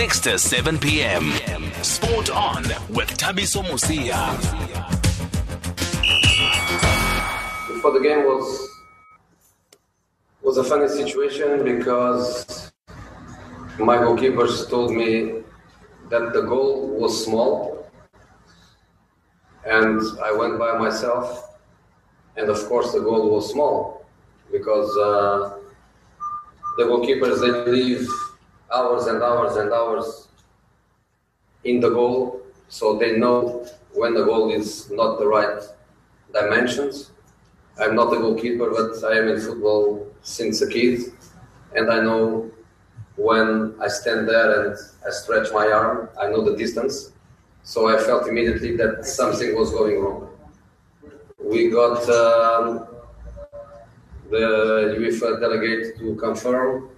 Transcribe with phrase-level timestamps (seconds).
[0.00, 1.30] 6 to 7 p.m.
[1.82, 4.32] Sport on with Thabiso Mosia.
[7.82, 8.46] For the game was
[10.40, 12.72] was a funny situation because
[13.78, 15.42] my goalkeepers told me
[16.08, 17.86] that the goal was small
[19.66, 21.58] and I went by myself
[22.38, 24.06] and of course the goal was small
[24.50, 25.58] because uh,
[26.78, 28.08] the goalkeepers they leave
[28.72, 30.28] hours and hours and hours
[31.64, 35.62] in the goal so they know when the goal is not the right
[36.32, 37.10] dimensions.
[37.80, 41.00] I'm not a goalkeeper but I am in football since a kid
[41.74, 42.50] and I know
[43.16, 47.12] when I stand there and I stretch my arm I know the distance.
[47.62, 50.28] So I felt immediately that something was going wrong.
[51.38, 52.86] We got um,
[54.30, 56.88] the UEFA delegate to confirm,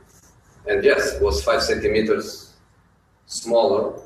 [0.67, 2.55] and yes, it was five centimeters
[3.27, 3.99] smaller,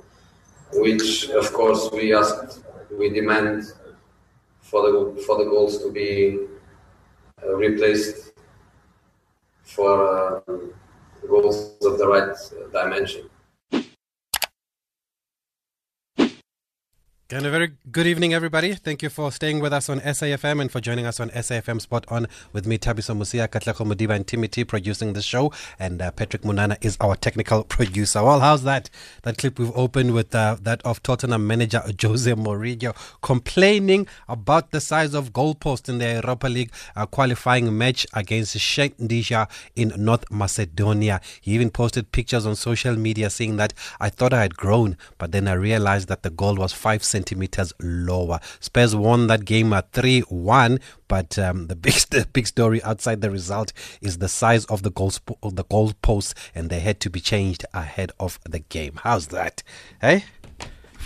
[0.74, 3.72] which of course we asked, we demand
[4.60, 6.38] for the for the goals to be
[7.42, 8.32] uh, replaced
[9.62, 10.40] for uh,
[11.28, 12.36] goals of the right
[12.72, 13.28] dimension.
[17.28, 18.74] And a very good evening, everybody.
[18.74, 22.04] Thank you for staying with us on SAFM and for joining us on SAFM Sport
[22.06, 25.52] On with me, Thabiso Mosia, Katlego Modiba, and Timothy producing the show.
[25.76, 28.22] And uh, Patrick Munana is our technical producer.
[28.22, 28.90] Well, how's that?
[29.22, 34.80] That clip we've opened with uh, that of Tottenham manager Jose Mourinho complaining about the
[34.80, 41.20] size of goalpost in the Europa League uh, qualifying match against Shkendija in North Macedonia.
[41.40, 45.32] He even posted pictures on social media saying that I thought I had grown, but
[45.32, 48.38] then I realized that the goal was five centimeters lower.
[48.60, 50.78] Spurs won that game at 3 1,
[51.08, 53.72] but um, the, big, the big story outside the result
[54.02, 57.20] is the size of the goal, of the goal post, and they had to be
[57.20, 59.00] changed ahead of the game.
[59.02, 59.62] How's that?
[60.00, 60.24] Hey?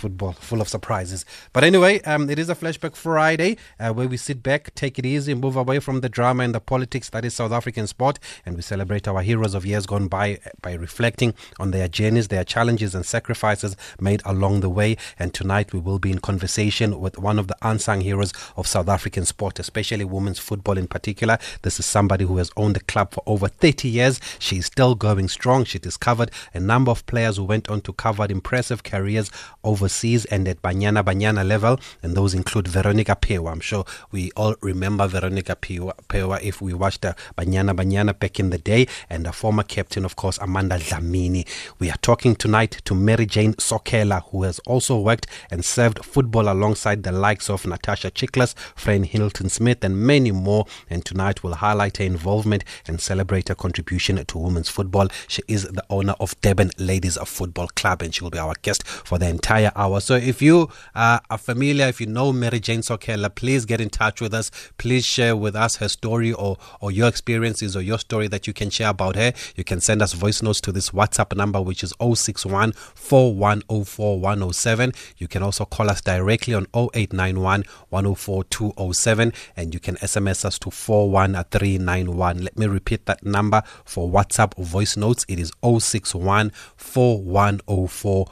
[0.01, 1.25] Football, full of surprises.
[1.53, 5.05] But anyway, um, it is a Flashback Friday uh, where we sit back, take it
[5.05, 8.55] easy, move away from the drama and the politics that is South African sport, and
[8.55, 12.43] we celebrate our heroes of years gone by uh, by reflecting on their journeys, their
[12.43, 14.97] challenges, and sacrifices made along the way.
[15.19, 18.89] And tonight we will be in conversation with one of the unsung heroes of South
[18.89, 21.37] African sport, especially women's football in particular.
[21.61, 24.19] This is somebody who has owned the club for over 30 years.
[24.39, 25.63] She is still going strong.
[25.63, 29.29] She discovered a number of players who went on to cover impressive careers
[29.63, 29.90] over
[30.25, 33.51] and at Banyana Banyana level, and those include Veronica Phewa.
[33.51, 38.49] I'm sure we all remember Veronica Phewa if we watched uh, Banyana Banyana back in
[38.49, 41.47] the day, and the former captain, of course, Amanda Dlamini.
[41.79, 46.51] We are talking tonight to Mary Jane Sokela, who has also worked and served football
[46.51, 50.65] alongside the likes of Natasha Tsichlas, Fran Hilton Smith, and many more.
[50.89, 55.07] And tonight we'll highlight her involvement and celebrate her contribution to women's football.
[55.27, 58.55] She is the owner of Durban Ladies of Football Club, and she will be our
[58.61, 59.99] guest for the entire hour.
[59.99, 63.89] So if you uh, are familiar, if you know Mary Jane Sokela, please get in
[63.89, 64.51] touch with us.
[64.77, 68.53] Please share with us her story or, or your experiences or your story that you
[68.53, 69.33] can share about her.
[69.55, 75.27] You can send us voice notes to this WhatsApp number, which is 061 4104 You
[75.27, 80.69] can also call us directly on 0891 104 207 and you can SMS us to
[80.69, 82.43] 41391.
[82.43, 85.25] Let me repeat that number for WhatsApp voice notes.
[85.27, 88.27] It is 061 4104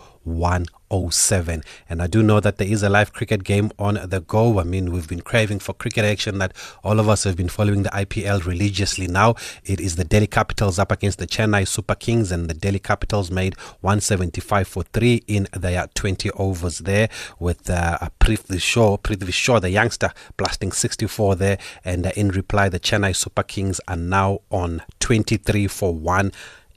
[0.89, 1.63] 107.
[1.89, 4.59] And I do know that there is a live cricket game on the go.
[4.59, 7.83] I mean, we've been craving for cricket action that all of us have been following
[7.83, 9.35] the IPL religiously now.
[9.63, 13.31] It is the Delhi Capitals up against the Chennai Super Kings, and the Delhi Capitals
[13.31, 19.59] made 175 for 3 in their 20 overs there with uh, Prithvi Shaw, Prithvi Shaw,
[19.59, 21.57] the youngster, blasting 64 there.
[21.85, 26.31] And uh, in reply, the Chennai Super Kings are now on 23 for 1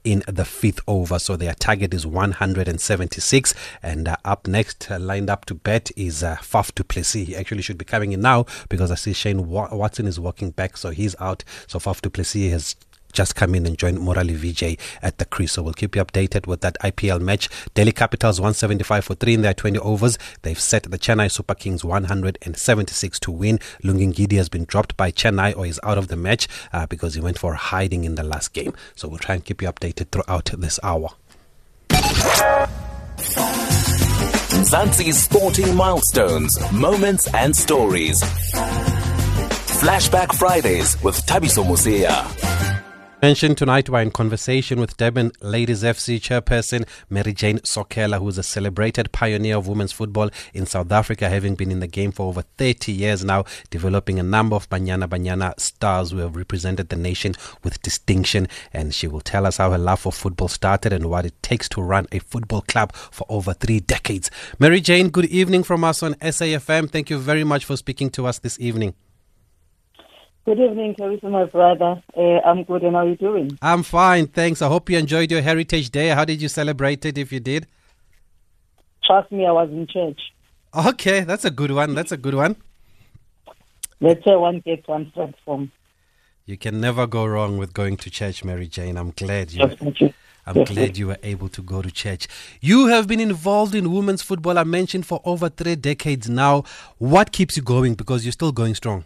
[0.05, 1.19] in the fifth over.
[1.19, 3.55] So their target is 176.
[3.83, 7.27] And uh, up next, uh, lined up to bet is uh, Faf du Plessis.
[7.27, 10.77] He actually should be coming in now because I see Shane Watson is walking back,
[10.77, 11.45] so he's out.
[11.67, 12.77] So Faf du Plessis has
[13.13, 15.53] just come in and join Murali Vijay at the crease.
[15.53, 17.49] So we'll keep you updated with that IPL match.
[17.75, 20.19] Delhi Capitals 175 for 3 in their 20 overs.
[20.43, 23.59] They've set the Chennai Super Kings 176 to win.
[23.83, 27.15] Lungi Ngidi has been dropped by Chennai or is out of the match uh, because
[27.15, 28.73] he went for hiding in the last game.
[28.95, 31.11] So we'll try and keep you updated throughout this hour.
[34.53, 38.23] Mzansi's sporting milestones, moments and stories.
[39.83, 42.82] Flashback Fridays with Thabiso Mosia.
[43.23, 48.37] Mentioned tonight, we're in conversation with Durban Ladies FC chairperson Mary Jane Sokela, who is
[48.37, 52.27] a celebrated pioneer of women's football in South Africa, having been in the game for
[52.27, 56.97] over 30 years now, developing a number of Banyana Banyana stars who have represented the
[56.97, 58.49] nation with distinction.
[58.73, 61.69] And she will tell us how her love for football started and what it takes
[61.69, 64.33] to run a football club for over three decades.
[64.59, 66.91] Mary Jane, good evening from us on SAFM.
[66.91, 68.95] Thank you very much for speaking to us this evening.
[70.45, 72.03] Good evening, Teresa, my brother.
[72.17, 73.57] Uh, I'm good, and how are you doing?
[73.63, 74.61] I'm fine, thanks.
[74.61, 76.09] I hope you enjoyed your Heritage Day.
[76.09, 77.69] How did you celebrate it, if you did?
[79.05, 80.21] Trust me, I was in church.
[80.75, 81.95] Okay, that's a good one.
[81.95, 82.57] That's a good one.
[84.01, 85.71] Let's say one gets one transformed.
[86.45, 88.97] You can never go wrong with going to church, Mary Jane.
[88.97, 90.13] I'm glad you.
[90.45, 92.27] I'm glad you were able to go to church.
[92.61, 96.65] You have been involved in women's football, I mentioned, for over three decades now.
[96.99, 97.95] What keeps you going?
[97.95, 99.05] Because you're still going strong.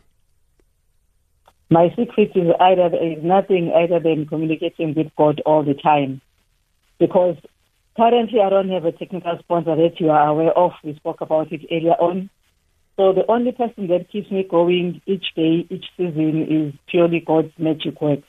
[1.68, 6.20] My secret is either is nothing other than communicating with God all the time,
[6.98, 7.36] because
[7.96, 10.72] currently I don't have a technical sponsor that you are aware of.
[10.84, 12.30] We spoke about it earlier on.
[12.96, 17.52] So the only person that keeps me going each day, each season is purely God's
[17.58, 18.28] magic works.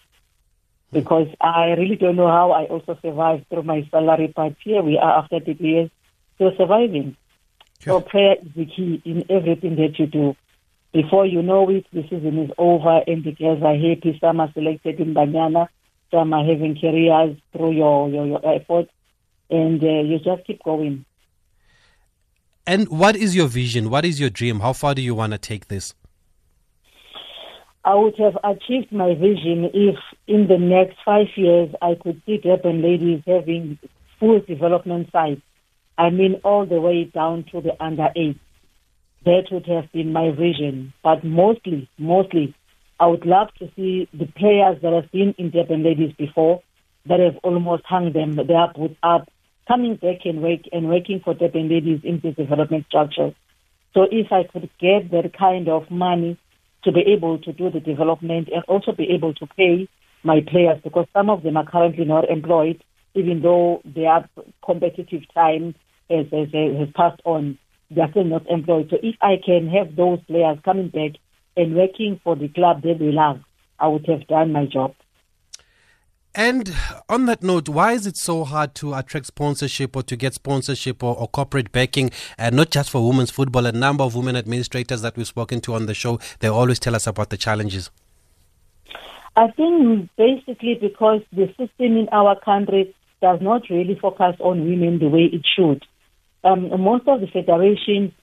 [0.92, 4.56] Because I really don't know how I also survived through my salary, part.
[4.64, 5.90] here we are after the years,
[6.36, 7.16] still surviving.
[7.82, 10.36] So prayer is the key in everything that you do.
[10.98, 14.18] Before you know it, the season is over and the girls are happy.
[14.20, 15.68] Some are selected in Banyana,
[16.10, 18.90] some are having careers through your, your, your efforts,
[19.52, 21.06] and uh, you just keep going.
[22.66, 23.92] And what is your vision?
[23.92, 24.62] What is your dream?
[24.62, 25.94] How far do you want to take this?
[27.86, 32.40] I would have achieved my vision if in the next five years I could see
[32.40, 33.78] Durban ladies having
[34.20, 35.42] full development sites.
[35.96, 38.40] I mean, all the way down to the under eight.
[39.26, 40.94] That would have been my vision.
[41.04, 42.56] But mostly, mostly,
[43.00, 46.62] I would love to see the players that have been in Durban ladies before,
[47.06, 49.30] that have almost hung them their boots up,
[49.68, 53.34] coming back and work and working for Durban ladies in the development structures.
[53.94, 56.38] So if I could get that kind of money
[56.84, 59.88] to be able to do the development and also be able to pay
[60.24, 62.84] my players because some of them are currently not employed,
[63.14, 64.28] even though their
[64.64, 65.76] competitive time
[66.10, 67.58] has, has, has passed on,
[67.90, 68.88] they are still not employed.
[68.90, 71.20] So if I can have those players coming back
[71.56, 73.40] and working for the club that they love,
[73.80, 74.94] I would have done my job.
[76.36, 76.72] And
[77.10, 81.02] on that note, why is it so hard to attract sponsorship or to get sponsorship
[81.02, 83.66] or, or corporate backing, and not just for women's football?
[83.66, 86.96] A number of women administrators that we've spoken to on the show, they always tell
[86.96, 87.90] us about the challenges.
[89.36, 95.00] I think basically because the system in our country does not really focus on women
[95.00, 95.84] the way it should.
[96.48, 98.14] Um, most of the federations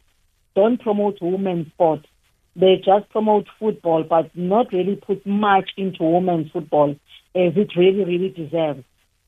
[0.54, 2.06] don't promote women's sport.
[2.56, 6.92] They just promote football, but not really put much into women's football
[7.34, 8.84] as it really, really deserves.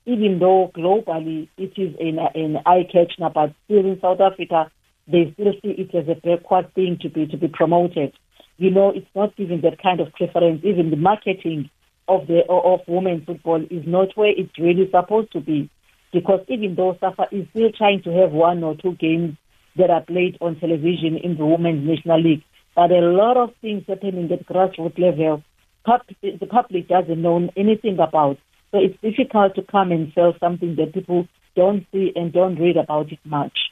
[0.07, 4.71] Even though globally it is an, an eye catcher, but still in South Africa,
[5.09, 8.13] they still see it as a backward thing to be to be promoted.
[8.57, 10.63] You know, it's not given that kind of preference.
[10.65, 11.69] Even the marketing
[12.09, 15.69] of the of women's football is not where it's really supposed to be,
[16.17, 19.37] because even though SAFA is still trying to have one or two games
[19.77, 22.43] that are played on television in the women's national league,
[22.75, 25.43] but a lot of things happening at grassroots level,
[25.85, 28.39] the public doesn't know anything about.
[28.71, 32.79] So it's difficult to come and sell something that people don't see and don't read
[32.79, 33.66] about it much.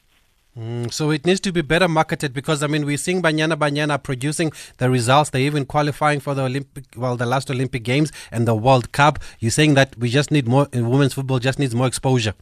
[0.58, 4.00] Mm, so it needs to be better marketed because I mean we're seeing Banyana Banyana
[4.00, 5.30] producing the results.
[5.30, 9.18] They're even qualifying for the Olympic, well, the last Olympic Games and the World Cup.
[9.40, 10.68] You're saying that we just need more.
[10.72, 12.34] uh, Women's football just needs more exposure.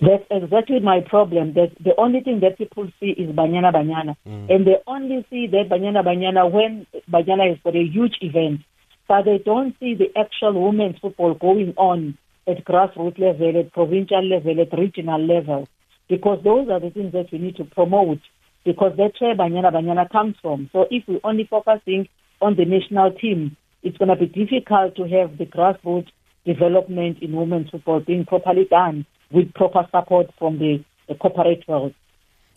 [0.00, 1.54] That's exactly my problem.
[1.54, 4.16] That the only thing that people see is Banyana Banyana.
[4.24, 8.60] And they only see that Banyana Banyana when Banyana is for a huge event.
[9.08, 14.24] But they don't see the actual women's football going on at grassroots level, at provincial
[14.24, 15.68] level, at regional level.
[16.08, 18.20] Because those are the things that we need to promote.
[18.64, 20.70] Because that's where Banyana Banyana comes from.
[20.72, 22.08] So if we're only focusing
[22.40, 26.08] on the national team, it's going to be difficult to have the grassroots
[26.44, 31.94] development in women's football being properly done with proper support from the, the corporate world.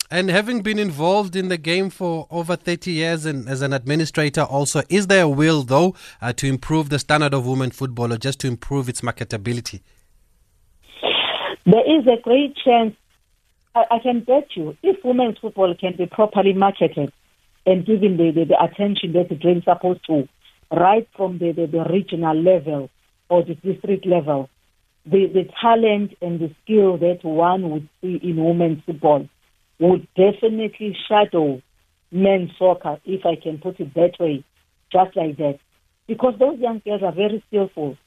[0.08, 4.42] And having been involved in the game for over 30 years and as an administrator
[4.42, 8.16] also, is there a will though uh, to improve the standard of women football or
[8.16, 9.80] just to improve its marketability?
[11.64, 12.94] There is a great chance,
[13.76, 17.12] I, I can bet you, if women's football can be properly marketed
[17.66, 20.26] and given the, the, the attention that it really supposed to,
[20.74, 22.88] right from the, the, the regional level
[23.28, 24.48] or the district level,
[25.04, 29.28] the, the talent and the skill that one would see in women's football
[29.78, 31.60] would definitely shadow
[32.10, 34.42] men's soccer, if I can put it that way,
[34.90, 35.58] just like that.
[36.08, 37.98] Because those young girls are very skillful.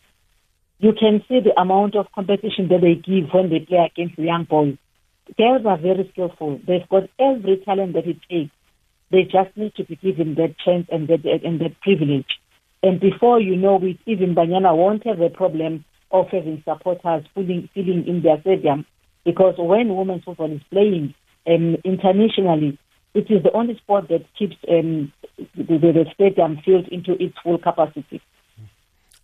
[0.80, 4.46] you can see the amount of competition that they give when they play against young
[4.46, 4.78] boys.
[5.38, 6.60] Girls are very skillful.
[6.66, 8.52] They've got every talent that it takes.
[9.12, 12.28] They just need to be given that chance and that and that privilege.
[12.82, 17.70] And before you know it, even Banyana won't have a problem of having supporters filling,
[17.74, 18.86] filling in their stadium
[19.26, 21.14] because when women's football is playing
[21.48, 22.78] um, internationally,
[23.14, 27.58] it is the only sport that keeps um, the, the stadium filled into its full
[27.58, 28.22] capacity.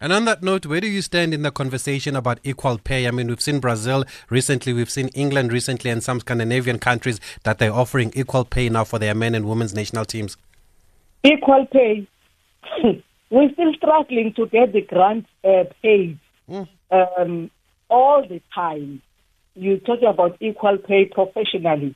[0.05, 3.07] And on that note, where do you stand in the conversation about equal pay?
[3.07, 7.57] I mean, we've seen Brazil recently, we've seen England recently, and some Scandinavian countries that
[7.57, 10.37] they're offering equal pay now for their men and women's national teams.
[11.23, 12.07] Equal pay.
[13.31, 16.67] We're still struggling to get the grant uh, paid mm.
[16.91, 17.49] um,
[17.89, 19.01] all the time.
[19.55, 21.95] You're talking about equal pay professionally.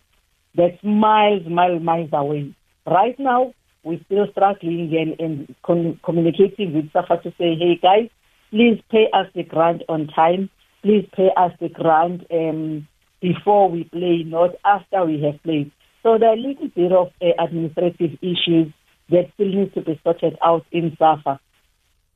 [0.56, 2.56] That's miles, miles, miles away.
[2.88, 8.10] Right now, we're still struggling and, and con- communicating with SAFA to say, hey guys,
[8.52, 10.50] please pay us the grant on time.
[10.82, 12.88] Please pay us the grant um,
[13.22, 15.72] before we play, not after we have played.
[16.04, 18.74] So there are a little bit of uh, administrative issues
[19.10, 21.40] that still needs to be sorted out in SAFA.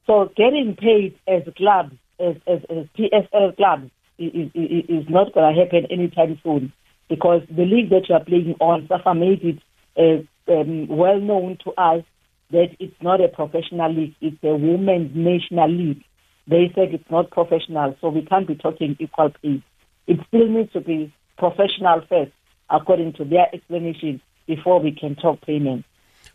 [0.06, 3.90] So getting paid as clubs, as, as, as PSL clubs,
[4.20, 6.72] is, is, is not going to happen anytime soon
[7.10, 9.60] because the league that you are playing on, SAFA made it
[9.98, 12.04] uh, um, well known to us
[12.52, 16.04] that it's not a professional league, it's a women's national league.
[16.48, 19.64] They said it's not professional, so we can't be talking equal pay.
[20.08, 22.32] It still needs to be professional first,
[22.70, 25.86] according to their explanation, before we can talk payment.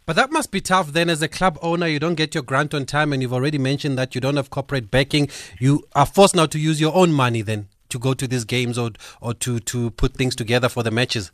[0.07, 1.87] But that must be tough then as a club owner.
[1.87, 4.51] You don't get your grant on time, and you've already mentioned that you don't have
[4.51, 5.29] corporate backing.
[5.61, 8.79] You are forced now to use your own money then to go to these games
[8.79, 11.31] or, or to, to put things together for the matches.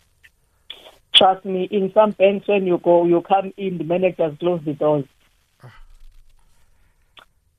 [1.14, 4.74] Trust me, in some banks, when you go, you come in, the managers close the
[4.74, 5.04] doors.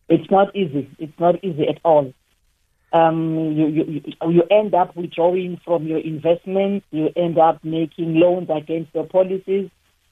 [0.09, 0.89] It's not easy.
[0.99, 2.13] It's not easy at all.
[2.93, 6.85] Um, you, you, you end up withdrawing from your investments.
[6.91, 9.69] You end up making loans against your policies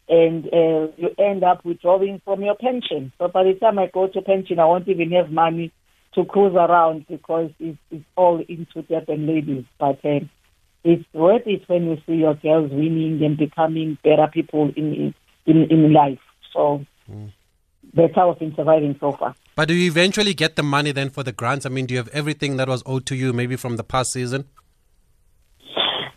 [0.10, 3.14] and uh, you end up withdrawing from your pension.
[3.18, 5.72] So by the time I go to pension, I won't even have money
[6.16, 9.66] to cruise around because it's, it's all into debt and ladies.
[9.80, 10.20] But uh,
[10.84, 15.14] it's worth it when you see your girls winning and becoming better people in
[15.46, 16.20] in, in life.
[16.52, 17.32] So mm.
[17.94, 19.36] that's how I've been surviving so far.
[19.56, 21.66] But do you eventually get the money then for the grants?
[21.66, 24.12] I mean, do you have everything that was owed to you maybe from the past
[24.12, 24.46] season?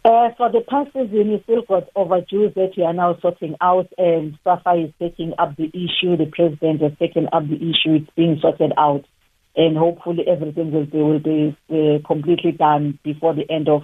[0.04, 3.88] Uh, for the past season, you still got overdues that you are now sorting out,
[3.98, 6.16] and SAFA is taking up the issue.
[6.16, 7.96] The president has taken up the issue.
[7.96, 9.04] It's being sorted out,
[9.56, 13.82] and hopefully everything will be will be uh, completely done before the end of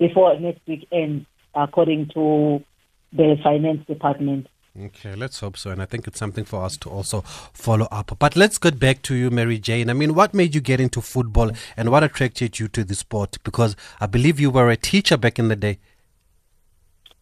[0.00, 2.64] before next week ends, according to
[3.12, 4.48] the finance department.
[4.80, 5.70] Okay, let's hope so.
[5.70, 8.16] And I think it's something for us to also follow up.
[8.18, 9.90] But let's get back to you, Mary Jane.
[9.90, 13.38] I mean, what made you get into football and what attracted you to the sport?
[13.44, 15.78] Because I believe you were a teacher back in the day.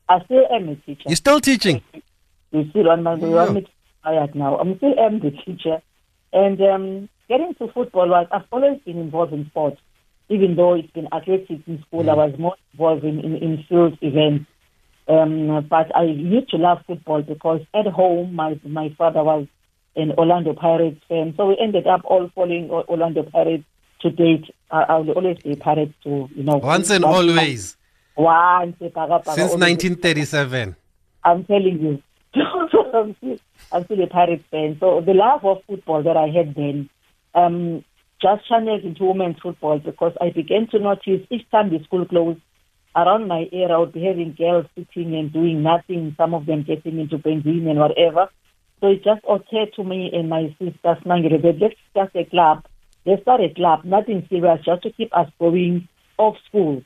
[0.08, 1.02] I still am a teacher.
[1.06, 1.82] You're still teaching?
[2.52, 3.66] You still on my way.
[4.04, 4.58] I'm now.
[4.58, 5.82] I'm still am the teacher.
[6.32, 9.80] And um, getting to football was, I've always been involved in sports.
[10.28, 12.10] Even though it's been athletics in school, mm.
[12.10, 14.46] I was more involved in, in, in field events
[15.08, 19.46] um, but I used to love football because at home my my father was
[19.96, 23.64] an Orlando Pirates fan, so we ended up all following Orlando Pirates
[24.02, 24.44] to date.
[24.70, 26.58] I, I will always be Pirates to you know.
[26.58, 27.76] Once and always.
[28.16, 30.76] Once since 1937.
[31.24, 32.02] I'm telling you,
[32.34, 33.38] I'm, still,
[33.72, 34.76] I'm still a Pirates fan.
[34.78, 36.90] So the love of football that I had then.
[37.34, 37.84] Um,
[38.20, 42.40] just channeled into women's football because I began to notice each time the school closed,
[42.96, 46.64] around my area, I would be having girls sitting and doing nothing, some of them
[46.64, 48.28] getting into benzene and whatever.
[48.80, 52.64] So it just occurred to me and my sisters, Mangere, that let's start a club.
[53.04, 56.82] Let's start a club, nothing serious, just to keep us going off school.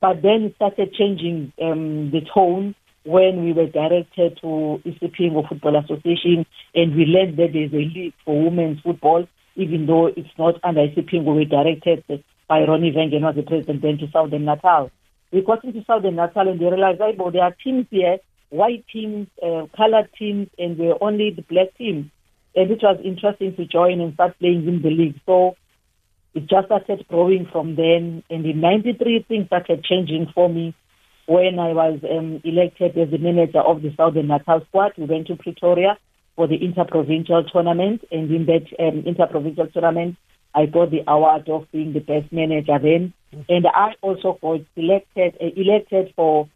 [0.00, 5.76] But then it started changing um, the tone when we were directed to Isipingo Football
[5.76, 10.54] Association and we learned that there's a league for women's football, even though it's not
[10.62, 12.04] under Isipingo, we directed
[12.48, 14.90] by Ronnie Vengen was the president then to Southern Natal
[15.32, 18.18] we got into Southern Natal and they realized, oh, there are teams here,
[18.50, 22.10] white teams, uh, colored teams, and we're only the black team.
[22.54, 25.18] And it was interesting to join and start playing in the league.
[25.24, 25.56] So
[26.34, 28.22] it just started growing from then.
[28.28, 30.74] And in 93, things started changing for me
[31.26, 34.92] when I was um, elected as the manager of the Southern Natal squad.
[34.98, 35.96] We went to Pretoria
[36.36, 38.04] for the interprovincial tournament.
[38.10, 40.16] And in that um, interprovincial tournament,
[40.54, 43.14] I got the award of being the best manager then
[43.48, 46.48] and I also got elected uh, elected for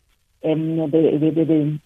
[0.45, 1.81] um, the, the, the, the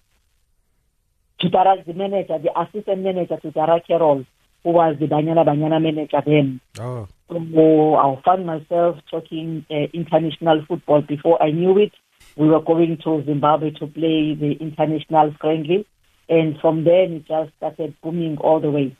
[1.39, 4.25] to direct the manager, the assistant manager to Dara Carroll,
[4.63, 6.61] who was the Banyana Banyana manager then.
[6.79, 7.07] Oh.
[7.29, 11.93] So I found myself talking uh, international football before I knew it.
[12.35, 15.87] We were going to Zimbabwe to play the international friendly.
[16.31, 18.95] And from then, it just started booming all the way.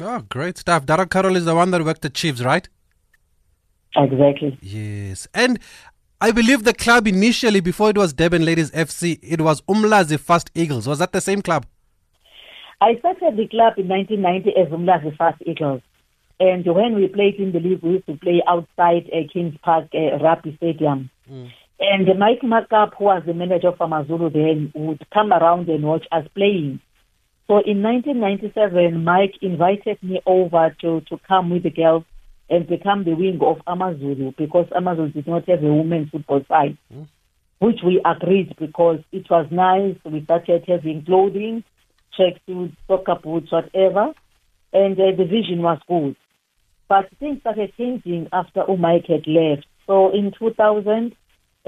[0.00, 0.86] Oh, great stuff.
[0.86, 2.68] Dara Carroll is the one that worked at Chiefs, right?
[3.96, 4.58] Exactly.
[4.60, 5.28] Yes.
[5.32, 5.60] And
[6.20, 10.50] I believe the club initially, before it was Durban Ladies FC, it was Umlazi Fast
[10.52, 10.88] Eagles.
[10.88, 11.64] Was that the same club?
[12.80, 15.80] I started the club in 1990 as Umlazi Fast Eagles.
[16.40, 19.86] And when we played in the league, we used to play outside uh, Kings Park
[19.94, 21.10] uh, Rugby Stadium.
[21.30, 21.50] Mm.
[21.80, 26.06] And Mike Makap, who was the manager of Amazulu then, would come around and watch
[26.10, 26.80] us playing.
[27.46, 32.04] So in 1997, Mike invited me over to, to come with the girls
[32.50, 36.76] and become the wing of Amazulu because Amazulu did not have a women's football side,
[36.92, 37.06] mm.
[37.58, 39.96] which we agreed because it was nice.
[40.04, 41.64] We started having clothing,
[42.18, 44.12] tracksuits, soccer boots, whatever,
[44.72, 46.16] and uh, the vision was good.
[46.88, 49.66] But things started changing after Mike had left.
[49.86, 51.14] So in 2000,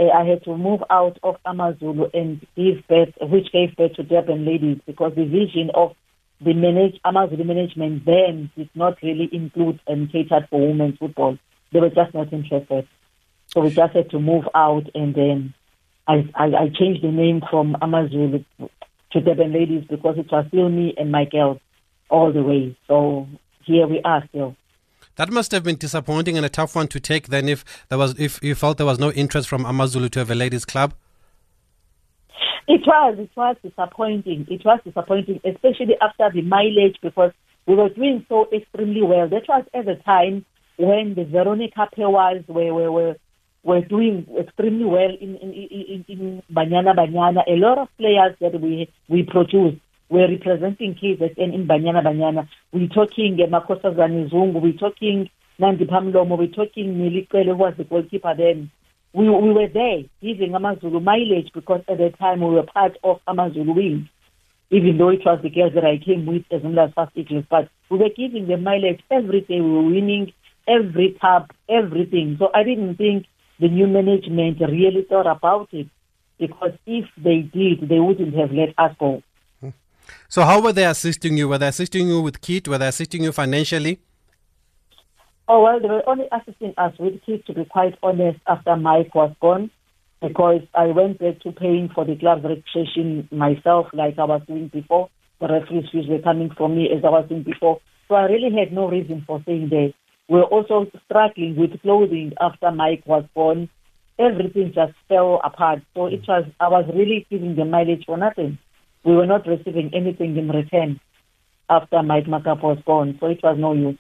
[0.00, 4.02] uh, I had to move out of Amazulu and give birth, which gave birth to
[4.02, 5.95] Durban Ladies, because the vision of
[6.40, 11.38] the manage, Amazulu management then did not really include and cater for women's football.
[11.73, 12.88] They were just not interested.
[13.49, 15.54] So we just had to move out and then
[16.09, 18.45] I, I, I changed the name from Amazulu
[19.12, 21.59] to Durban Ladies because it was still me and my girls
[22.09, 22.76] all the way.
[22.88, 23.28] So
[23.64, 24.57] here we are still.
[25.21, 28.19] That must have been disappointing and a tough one to take then if there was
[28.19, 30.95] if you felt there was no interest from Amazulu to have a ladies club.
[32.67, 34.47] It was, it was disappointing.
[34.49, 37.33] It was disappointing, especially after the mileage because
[37.67, 39.29] we were doing so extremely well.
[39.29, 40.47] That was at the time
[40.79, 43.17] when the Veronica Phewas were, were, were,
[43.62, 47.43] were doing extremely well in, in, in, in Banyana Banyana.
[47.47, 52.49] A lot of players that we, we produced we're representing KZN in Banyana Banyana.
[52.73, 54.61] We're talking uh, Makosa Zanizungu.
[54.61, 56.37] We're talking Nandi Pamlomo.
[56.37, 58.73] We're talking Milikwele, who was the goalkeeper then.
[59.12, 63.21] We, we were there giving Amazulu mileage because at the time we were part of
[63.29, 64.09] Amazulu Wing,
[64.71, 67.45] even though it was the girls that I came with as Umlazi Fast Eagles.
[67.49, 69.61] But we were giving them mileage every day.
[69.61, 70.33] We were winning
[70.67, 72.35] every cup, everything.
[72.40, 73.26] So I didn't think
[73.61, 75.87] the new management really thought about it
[76.41, 79.23] because if they did, they wouldn't have let us go.
[80.28, 81.49] So, how were they assisting you?
[81.49, 82.68] Were they assisting you with kit?
[82.68, 84.00] Were they assisting you financially?
[85.49, 89.12] Oh, well, they were only assisting us with kit, to be quite honest, after Mike
[89.14, 89.70] was gone,
[90.23, 94.68] because I went back to paying for the club registration myself, like I was doing
[94.68, 95.10] before.
[95.40, 97.80] The referees fees were coming from me as I was doing before.
[98.06, 99.90] So, I really had no reason for staying there.
[100.28, 103.68] We were also struggling with clothing after Mike was gone.
[104.20, 105.80] Everything just fell apart.
[105.94, 108.58] So, it was, I was really giving the mileage for nothing
[109.04, 111.00] we were not receiving anything in return
[111.69, 113.99] after Mike Makap was gone, so it was no use.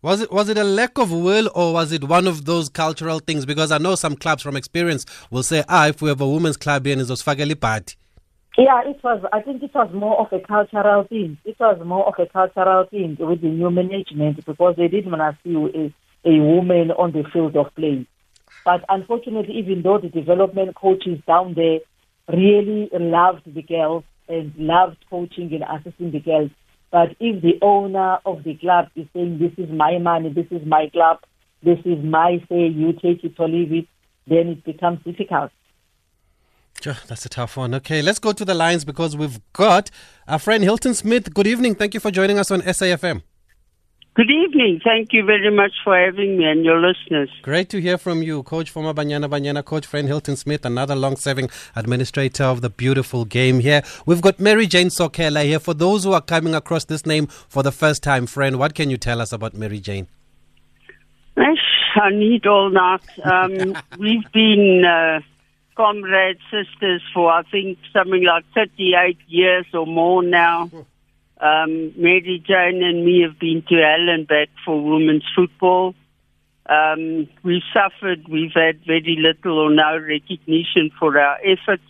[0.00, 3.20] Was it was it a lack of will or was it one of those cultural
[3.20, 3.46] things?
[3.46, 6.56] Because I know some clubs from experience will say, ah, if we have a women's
[6.56, 7.94] club here, it's Fakali party.
[8.58, 9.24] Yeah, it was.
[9.32, 11.38] I think it was more of a cultural thing.
[11.44, 15.38] It was more of a cultural thing with the new management because they didn't want
[15.44, 15.92] to see
[16.24, 18.06] a, a woman on the field of play.
[18.64, 21.78] But unfortunately, even though the development coaches down there
[22.28, 26.50] really loved the girls and loved coaching and assisting the girls.
[26.90, 30.66] But if the owner of the club is saying, this is my money, this is
[30.66, 31.20] my club,
[31.62, 33.86] this is my say, you take it or leave it,
[34.26, 35.50] then it becomes difficult.
[36.80, 37.74] Sure, that's a tough one.
[37.74, 39.90] Okay, let's go to the lines because we've got
[40.26, 41.32] our friend Hilton Smith.
[41.32, 41.76] Good evening.
[41.76, 43.22] Thank you for joining us on SAFM.
[44.14, 44.78] Good evening.
[44.84, 47.30] Thank you very much for having me and your listeners.
[47.40, 51.16] Great to hear from you, Coach, former Banyana Banyana coach, Fran Hilton Smith, another long
[51.16, 53.82] serving administrator of the beautiful game here.
[54.04, 55.58] We've got Mary Jane Sokela here.
[55.58, 58.90] For those who are coming across this name for the first time, Fran, what can
[58.90, 60.08] you tell us about Mary Jane?
[61.94, 63.00] I need all that.
[63.24, 65.20] Um, we've been uh,
[65.74, 70.70] comrades, sisters for I think something like 38 years or more now.
[71.42, 75.92] Um, Mary Jane and me have been to Allen back for women's football.
[76.66, 78.28] Um, we've suffered.
[78.28, 81.82] We've had very little or no recognition for our efforts.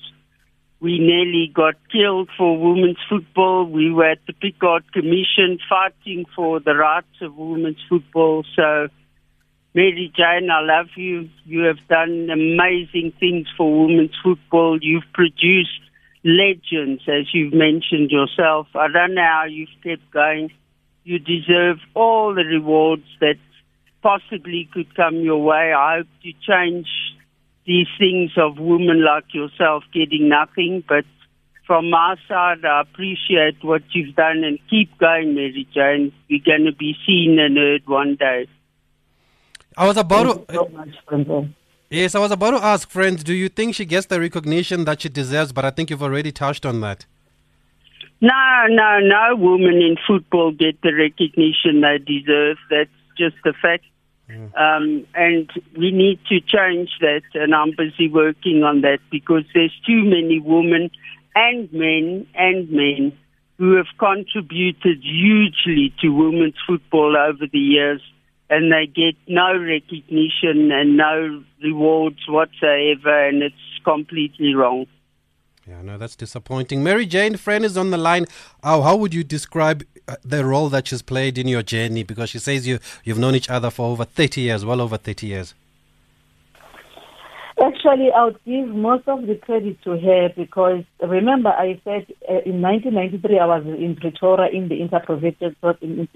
[0.81, 3.67] We nearly got killed for women's football.
[3.67, 8.45] We were at the Pickard Commission fighting for the rights of women's football.
[8.57, 8.89] So,
[9.75, 11.29] Mary Jane, I love you.
[11.45, 14.79] You have done amazing things for women's football.
[14.81, 15.92] You've produced
[16.25, 18.69] legends, as you've mentioned yourself.
[18.75, 20.51] I don't know how you've kept going.
[21.05, 23.37] You deserve all the rewards that
[24.03, 25.73] possibly could come your way.
[25.73, 26.89] I hope to change
[27.67, 31.05] these things of women like yourself getting nothing, but
[31.67, 36.13] from my side, I appreciate what you've done and keep going, Mary Jane.
[36.29, 38.49] You're going to be seen and heard one day.
[39.77, 41.49] I was about Thank to.
[41.93, 45.03] Yes, I was about to ask, friends, do you think she gets the recognition that
[45.03, 45.53] she deserves?
[45.53, 47.05] But I think you've already touched on that.
[48.23, 52.57] No, no, no women in football get the recognition they deserve.
[52.71, 53.85] That's just a fact.
[54.57, 59.79] Um, and we need to change that, and I'm busy working on that because there's
[59.87, 60.91] too many women
[61.35, 63.13] and men and men
[63.59, 68.01] who have contributed hugely to women's football over the years,
[68.53, 74.87] and they get no recognition and no rewards whatsoever, and it's completely wrong.
[75.67, 76.83] Yeah, no, that's disappointing.
[76.83, 78.27] Mary Jane, Fran, is on the line.
[78.63, 82.03] How, how would you describe uh, the role that she's played in your journey?
[82.03, 85.27] Because she says you, you've known each other for over 30 years, well over 30
[85.27, 85.55] years.
[87.63, 92.43] Actually, I would give most of the credit to her because remember I said uh,
[92.45, 96.09] in 1993 I was in Pretoria in the interprovincial, in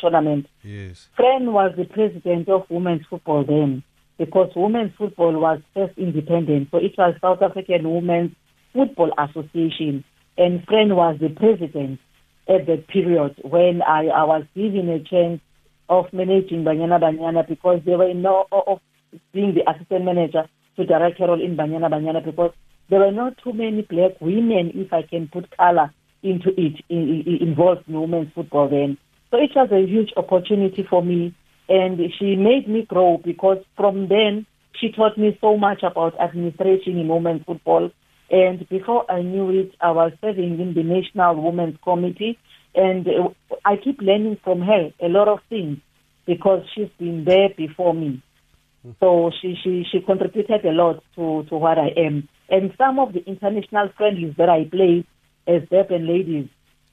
[0.00, 0.46] tournament.
[0.64, 1.08] Yes.
[1.14, 3.84] Fran was the president of women's football then
[4.18, 6.68] because women's football was first independent.
[6.72, 8.32] So it was South African Women's
[8.72, 10.02] Football Association
[10.36, 12.00] and Fran was the president
[12.48, 15.40] at that period when I, I was given a chance
[15.88, 18.80] of managing Banyana Banyana because they were no of
[19.32, 22.52] being the assistant manager to director role in Banyana Banyana because
[22.88, 27.22] there were not too many black women, if I can put color into it, in,
[27.26, 28.98] in, involved in women's football then.
[29.30, 31.34] So it was a huge opportunity for me,
[31.68, 34.46] and she made me grow because from then
[34.80, 37.90] she taught me so much about administration in women's football.
[38.30, 42.38] And before I knew it, I was serving in the National Women's Committee,
[42.74, 43.06] and
[43.64, 45.78] I keep learning from her a lot of things
[46.26, 48.22] because she's been there before me.
[49.00, 52.28] So she, she, she contributed a lot to, to what I am.
[52.48, 55.06] And some of the international friendlies that I played
[55.46, 56.48] as Durban ladies,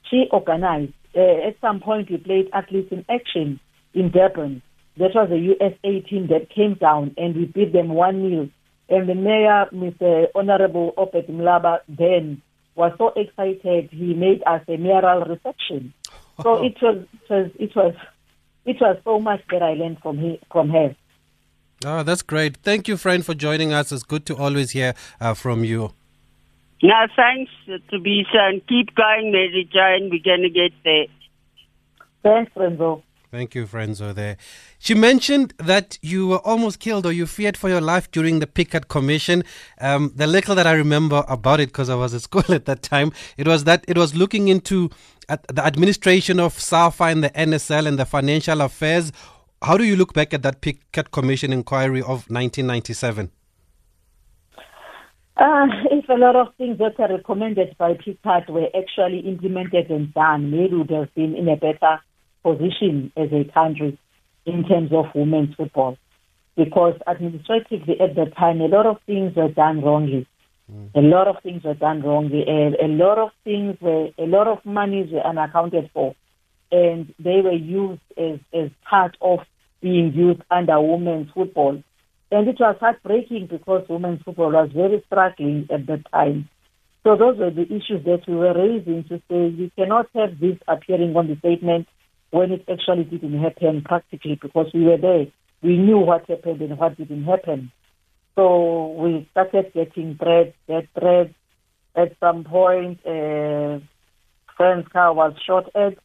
[0.09, 0.93] she organized.
[1.15, 3.59] Uh, at some point, we played Athletes in Action
[3.93, 4.61] in Durban.
[4.97, 8.49] That was a USA team that came down and we beat them 1 0.
[8.89, 10.27] And the mayor, Mr.
[10.35, 12.41] Honorable Obed Mlaba, then
[12.75, 15.93] was so excited he made us a mayoral reception.
[16.41, 17.95] So it was, it was, it was,
[18.65, 20.95] it was so much that I learned from, he, from her.
[21.85, 22.57] Oh, that's great.
[22.57, 23.91] Thank you, Fran, for joining us.
[23.91, 25.93] It's good to always hear uh, from you.
[26.81, 30.09] No, thanks, to be and keep going, Mary Jane.
[30.09, 31.05] We're going to get there.
[32.23, 33.03] Thanks, Renzo.
[33.31, 34.13] Thank you, Frenzo.
[34.13, 34.37] There,
[34.77, 38.45] she mentioned that you were almost killed, or you feared for your life during the
[38.47, 39.43] Pickard Commission.
[39.81, 42.83] Um, the little that I remember about it, because I was at school at that
[42.83, 44.91] time, it was that it was looking into
[45.27, 49.11] the administration of SAFA and the NSL and the financial affairs.
[49.63, 53.31] How do you look back at that Pickard Commission inquiry of 1997?
[55.37, 60.13] Uh, if a lot of things that are recommended by Pickard were actually implemented and
[60.13, 62.01] done, maybe we would have been in a better
[62.43, 63.97] position as a country
[64.45, 65.97] in terms of women's football.
[66.57, 70.27] Because administratively at the time, a lot of things were done wrongly.
[70.69, 70.89] Mm.
[70.93, 72.43] A lot of things were done wrongly.
[72.45, 76.15] A, a lot of things were, a lot of monies were unaccounted for.
[76.69, 79.39] And they were used as, as part of
[79.83, 81.83] being used under women's football.
[82.31, 86.49] And it was heartbreaking because women's football was very struggling at that time.
[87.03, 90.57] So those were the issues that we were raising to say we cannot have this
[90.67, 91.87] appearing on the statement
[92.31, 95.25] when it actually didn't happen practically because we were there.
[95.61, 97.71] We knew what happened and what didn't happen.
[98.35, 101.33] So we started getting threats, that threats.
[101.95, 103.77] At some point, uh,
[104.57, 105.97] Fran's car was shot at.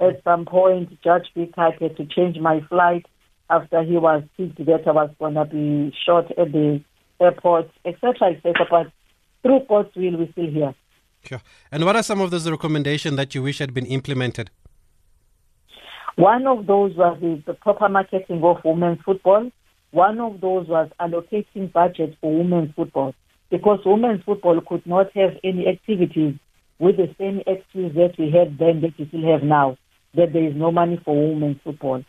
[0.00, 3.06] At some point, Judge Pickard had to change my flight
[3.48, 6.82] after he was told that I was going to be shot at the
[7.20, 8.66] airport, etc., etc.
[8.70, 8.86] But
[9.42, 10.74] through God's will, we're still here.
[11.24, 11.40] Sure.
[11.72, 14.50] And what are some of those recommendations that you wish had been implemented?
[16.16, 19.50] One of those was the, the proper marketing of women's football.
[19.90, 23.14] One of those was allocating budget for women's football
[23.50, 26.34] because women's football could not have any activities
[26.78, 29.76] with the same excuse that we had then that we still have now,
[30.14, 32.02] that there is no money for women's football.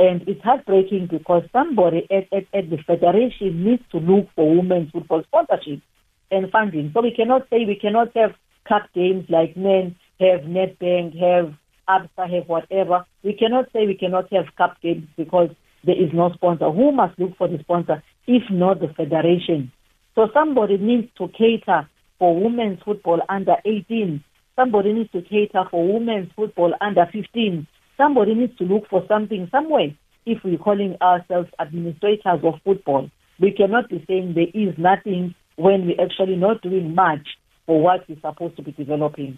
[0.00, 4.90] And it's heartbreaking because somebody at, at, at the federation needs to look for women's
[4.92, 5.82] football sponsorship
[6.30, 6.90] and funding.
[6.94, 8.30] So we cannot say we cannot have
[8.66, 11.52] cup games like men have Nedbank, have
[11.86, 13.04] ABSA, have whatever.
[13.22, 15.50] We cannot say we cannot have cup games because
[15.84, 16.70] there is no sponsor.
[16.70, 19.70] Who must look for the sponsor if not the federation?
[20.14, 24.24] So somebody needs to cater for women's football under 18.
[24.56, 27.66] Somebody needs to cater for women's football under 15.
[28.00, 29.90] Somebody needs to look for something somewhere.
[30.24, 35.86] If we're calling ourselves administrators of football, we cannot be saying there is nothing when
[35.86, 37.26] we're actually not doing much
[37.66, 39.36] for what we're supposed to be developing.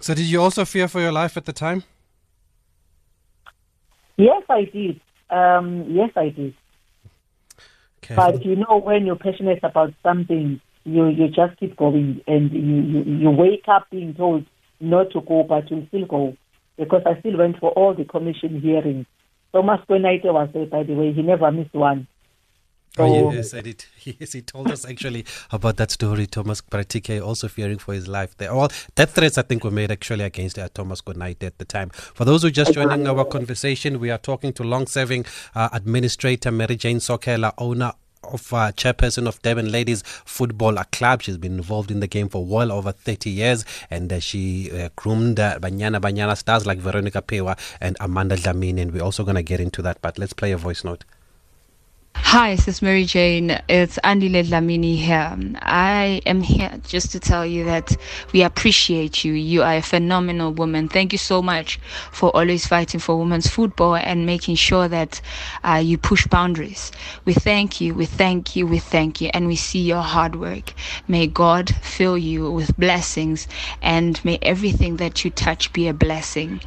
[0.00, 1.84] So, did you also fear for your life at the time?
[4.16, 5.00] Yes, I did.
[5.30, 6.54] Um, yes, I did.
[8.02, 8.16] Okay.
[8.16, 12.80] But you know, when you're passionate about something, you you just keep going, and you
[12.92, 14.44] you, you wake up being told
[14.80, 16.36] not to go, but you still go
[16.80, 19.06] because I still went for all the commission hearings.
[19.52, 21.12] Thomas Kwenaite was there, by the way.
[21.12, 22.08] He never missed one.
[22.98, 26.26] Oh, yes, and it, yes, he told us actually about that story.
[26.26, 28.54] Thomas Paratike also fearing for his life there.
[28.54, 31.90] Well, death threats I think were made actually against uh, Thomas Kwenaite at the time.
[31.90, 36.50] For those who are just joining our conversation, we are talking to long-serving uh, administrator
[36.50, 37.92] Mary Jane Sokela, owner
[38.24, 41.22] of uh, chairperson of Durban Ladies Football Club.
[41.22, 44.90] She's been involved in the game for well over 30 years and uh, she uh,
[44.96, 48.82] groomed uh, Banyana Banyana stars like Veronica Phewa and Amanda Dlamini.
[48.82, 51.04] And we're also going to get into that, but let's play a voice note.
[52.14, 53.60] Hi, this is Mary Jane.
[53.68, 55.36] It's Andile Dlamini here.
[55.62, 57.96] I am here just to tell you that
[58.32, 59.32] we appreciate you.
[59.32, 60.88] You are a phenomenal woman.
[60.88, 61.80] Thank you so much
[62.12, 65.20] for always fighting for women's football and making sure that
[65.64, 66.92] uh, you push boundaries.
[67.24, 70.72] We thank you, we thank you, we thank you, and we see your hard work.
[71.08, 73.48] May God fill you with blessings
[73.82, 76.60] and may everything that you touch be a blessing.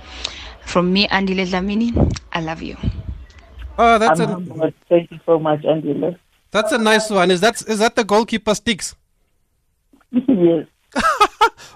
[0.65, 2.75] From me, Andile Dlamini, I love you.
[3.77, 4.71] Oh, that's I'm a.
[4.87, 6.15] Thank you so much, Angela.
[6.51, 7.31] that's a nice one.
[7.31, 8.95] Is that is that the goalkeeper sticks?
[10.11, 10.67] yes.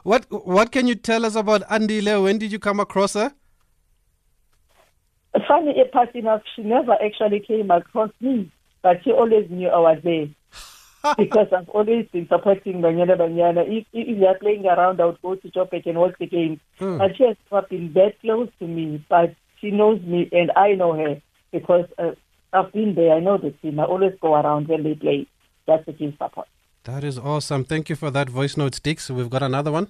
[0.04, 2.24] What what can you tell us about Andile?
[2.24, 3.34] When did you come across her?
[5.48, 8.50] Funny part enough, she never actually came across me,
[8.82, 10.28] but she always knew I was there.
[11.18, 13.68] because I've always been supporting Banyana Banyana.
[13.68, 16.60] If, if they're playing around, I would go to Chopek and watch the game.
[16.80, 16.98] Hmm.
[16.98, 20.74] But she has not been that close to me, but she knows me and I
[20.74, 22.12] know her because uh,
[22.54, 23.14] I've been there.
[23.14, 23.80] I know the team.
[23.80, 25.28] I always go around when they play.
[25.66, 26.48] That's the team support.
[26.84, 27.66] That is awesome.
[27.66, 29.10] Thank you for that voice note, Sticks.
[29.10, 29.90] We've got another one.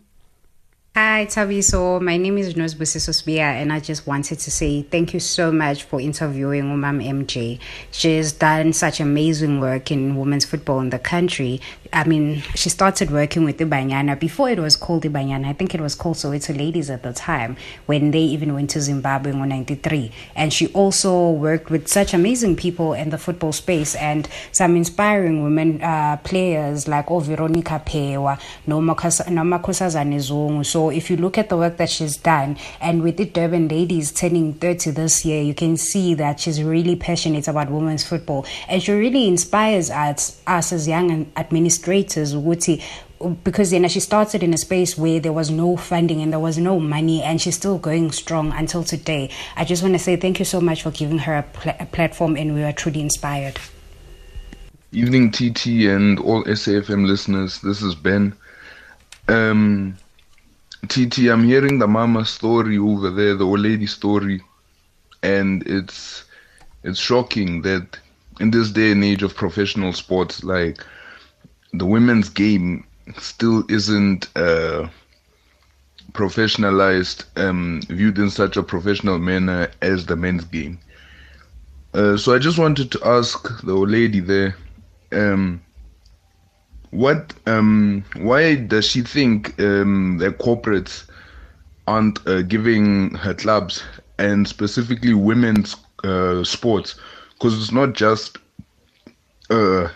[1.00, 2.02] Hi, Thabiso.
[2.02, 5.84] My name is Nose Busisosbia, and I just wanted to say thank you so much
[5.84, 7.60] for interviewing Umam MJ.
[7.92, 11.62] She's done such amazing work in women's football in the country.
[11.94, 15.46] I mean, she started working with the Banyana before it was called the Banyana.
[15.46, 18.82] I think it was called Soweto Ladies at the time when they even went to
[18.82, 20.12] Zimbabwe in 93.
[20.36, 25.44] And she also worked with such amazing people in the football space and some inspiring
[25.44, 28.96] women uh, players like oh, Veronica Phewa, Noma
[29.30, 30.87] Noma Kosazane Zungu.
[30.90, 34.54] If you look at the work that she's done, and with the Durban ladies turning
[34.54, 38.46] 30 this year, you can see that she's really passionate about women's football.
[38.68, 42.84] And she really inspires us, us as young administrators, Wuti,
[43.44, 46.58] because then she started in a space where there was no funding and there was
[46.58, 49.32] no money, and she's still going strong until today.
[49.56, 51.86] I just want to say thank you so much for giving her a, pl- a
[51.86, 53.60] platform, and we are truly inspired.
[54.92, 57.60] Evening, TT, and all SAFM listeners.
[57.62, 58.34] This is Ben.
[59.28, 59.98] Um,
[60.88, 64.42] TT, I'm hearing the mama story over there, the old lady story,
[65.24, 66.24] and it's
[66.84, 67.98] it's shocking that
[68.40, 70.84] in this day and age of professional sports, like
[71.74, 72.86] the women's game
[73.18, 74.88] still isn't uh,
[76.14, 80.80] professionalized, um, viewed in such a professional manner as the men's game.
[81.94, 84.56] Uh, so I just wanted to ask the old lady there,
[85.12, 85.62] um,
[86.92, 91.06] what, um, why does she think um, that corporates
[91.88, 93.84] aren't uh, giving her clubs
[94.18, 96.96] and specifically women's uh, sports?
[97.34, 98.38] Because it's not just
[99.50, 99.88] uh,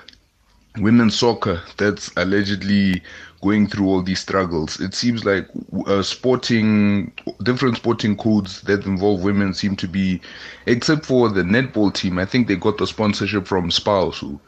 [0.77, 3.01] women's soccer that's allegedly
[3.41, 4.79] going through all these struggles.
[4.79, 5.47] It seems like
[5.87, 7.11] uh, sporting,
[7.43, 10.21] different sporting codes that involve women seem to be,
[10.67, 12.19] except for the netball team.
[12.19, 14.19] I think they got the sponsorship from Spouse.
[14.19, 14.39] Who,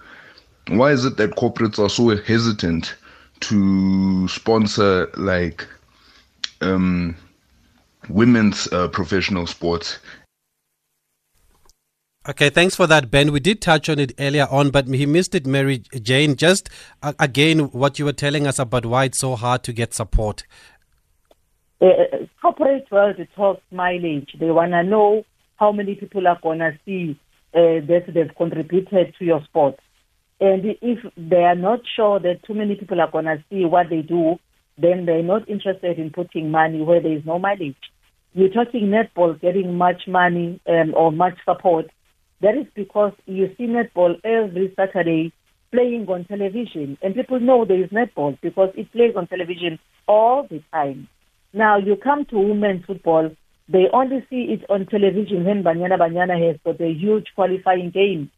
[0.67, 2.95] why is it that corporates are so hesitant
[3.41, 5.67] to sponsor like
[6.61, 7.15] um,
[8.09, 9.99] women's uh, professional sports?
[12.27, 13.33] Okay, thanks for that, Ben.
[13.33, 16.37] We did touch on it earlier on, but he missed it, Mary Jane.
[16.37, 16.69] Just
[17.01, 20.45] uh, again, what you were telling us about why it's so hard to get support.
[21.81, 21.87] Uh,
[22.41, 24.37] corporate world talks mileage.
[24.39, 25.25] They want to know
[25.57, 27.19] how many people are going to see
[27.53, 29.77] uh, that they've contributed to your sport.
[30.39, 33.89] And if they are not sure that too many people are going to see what
[33.89, 34.37] they do,
[34.77, 37.75] then they're not interested in putting money where there is no mileage.
[38.33, 41.85] You're talking netball getting much money um, or much support.
[42.41, 45.31] That is because you see netball every Saturday
[45.71, 50.47] playing on television, and people know there is netball because it plays on television all
[50.49, 51.07] the time.
[51.53, 53.31] Now you come to women's football,
[53.69, 58.29] they only see it on television when Banyana Banyana has got a huge qualifying game.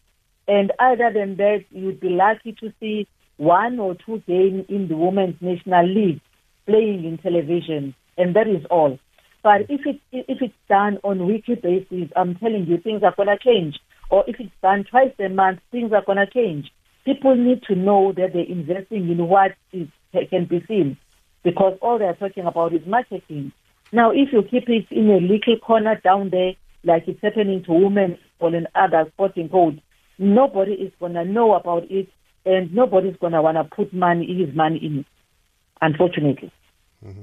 [0.48, 4.96] And other than that, you'd be lucky to see one or two games in the
[4.96, 6.22] Women's National League
[6.66, 9.00] playing in television, and that is all.
[9.44, 13.38] But if it if it's done on weekly basis, I'm telling you, things are gonna
[13.38, 13.76] change.
[14.10, 16.72] or if it's done twice a month, things are going to change.
[17.06, 19.88] People need to know that they're investing in what is,
[20.30, 20.98] can be seen
[21.44, 23.52] because all they're talking about is marketing.
[23.92, 26.54] Now, if you keep it in a little corner down there,
[26.84, 29.80] like it's happening to women or in other sporting codes,
[30.18, 32.08] nobody is going to know about it
[32.46, 35.06] and nobody's going to want to put money, his money in it,
[35.82, 36.52] unfortunately.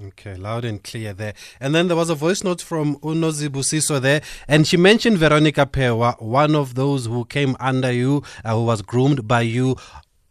[0.06, 1.34] Okay, loud and clear there.
[1.58, 5.66] And then there was a voice note from Unozi Busiso there, and she mentioned Veronica
[5.66, 9.76] Phewa, one of those who came under you, uh, who was groomed by you.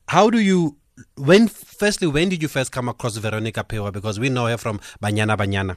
[0.07, 0.77] How do you,
[1.17, 3.91] when, firstly, when did you first come across Veronica Phewa?
[3.91, 5.75] Because we know her from Banyana Banyana.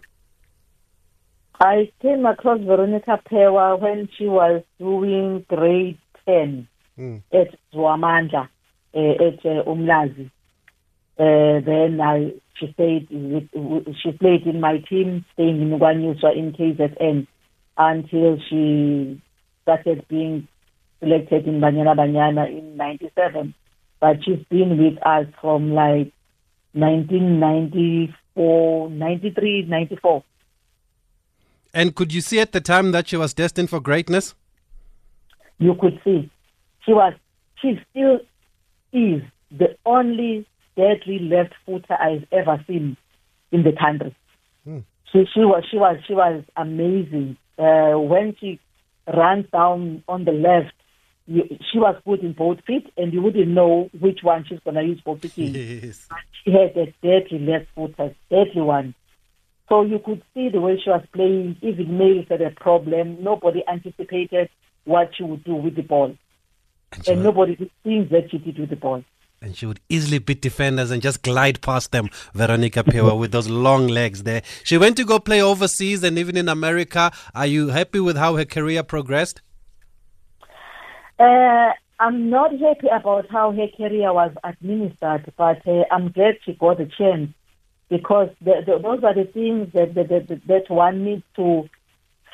[1.61, 7.23] I came across Veronica Phewa when she was doing grade 10 Mm.
[7.33, 8.49] at Zwamandla,
[8.95, 10.31] uh, at uh, Umlazi.
[11.19, 13.49] Uh, then I, she stayed with,
[14.01, 17.27] she played in my team, staying in Wanyuswa in KZN
[17.77, 19.21] until she
[19.63, 20.47] started being
[21.01, 23.55] selected in Banyana Banyana in 97.
[24.01, 26.13] But she's been with us from like
[26.73, 30.23] 1994, 93, 94.
[31.73, 34.37] And could you see at the time that she was destined for greatness?
[35.59, 36.31] you could see
[36.85, 37.15] she was
[37.61, 38.21] she still
[38.93, 42.97] is the only deadly left footer I've ever seen
[43.53, 44.15] in the country.
[44.65, 44.81] Hmm.
[45.13, 47.37] She she was she was she was amazing.
[47.59, 48.59] Uh, when she
[49.07, 50.75] runs down on the left,
[51.27, 54.83] you, she was good in both feet, and you wouldn't know which one she's gonna
[54.83, 55.55] use for picking.
[55.55, 56.09] Yes.
[56.45, 58.95] She had a deadly left footer, deadly one.
[59.69, 61.57] So you could see the way she was playing.
[61.63, 63.23] Even males had a problem.
[63.23, 64.51] Nobody anticipated
[64.85, 66.15] what she would do with the ball,
[66.97, 69.03] And and would, nobody did things that she did with the ball.
[69.43, 73.49] and she would easily beat defenders and just glide past them, Veronica Phewa, with those
[73.49, 74.43] long legs there.
[74.63, 77.13] She went to go play overseas and even in America.
[77.35, 79.43] Are you happy with how her career progressed?
[81.19, 86.55] Uh, I'm not happy about how her career was administered, but uh, I'm glad she
[86.55, 87.31] got a chance
[87.89, 91.69] because the, the, those are the things that, that, that, that one needs to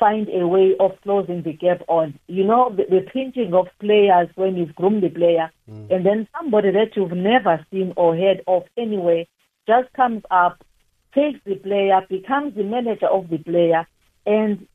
[0.01, 2.17] find a way of closing the gap on.
[2.27, 6.71] You know, the, the pinching of players when you've groomed the player, and then somebody
[6.71, 9.27] that you've never seen or heard of anyway
[9.67, 10.65] just comes up,
[11.13, 13.87] takes the player, becomes the manager of the player,
[14.25, 14.67] and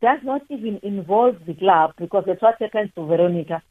[0.00, 3.62] does not even involve the club because that's what happened to Veronica.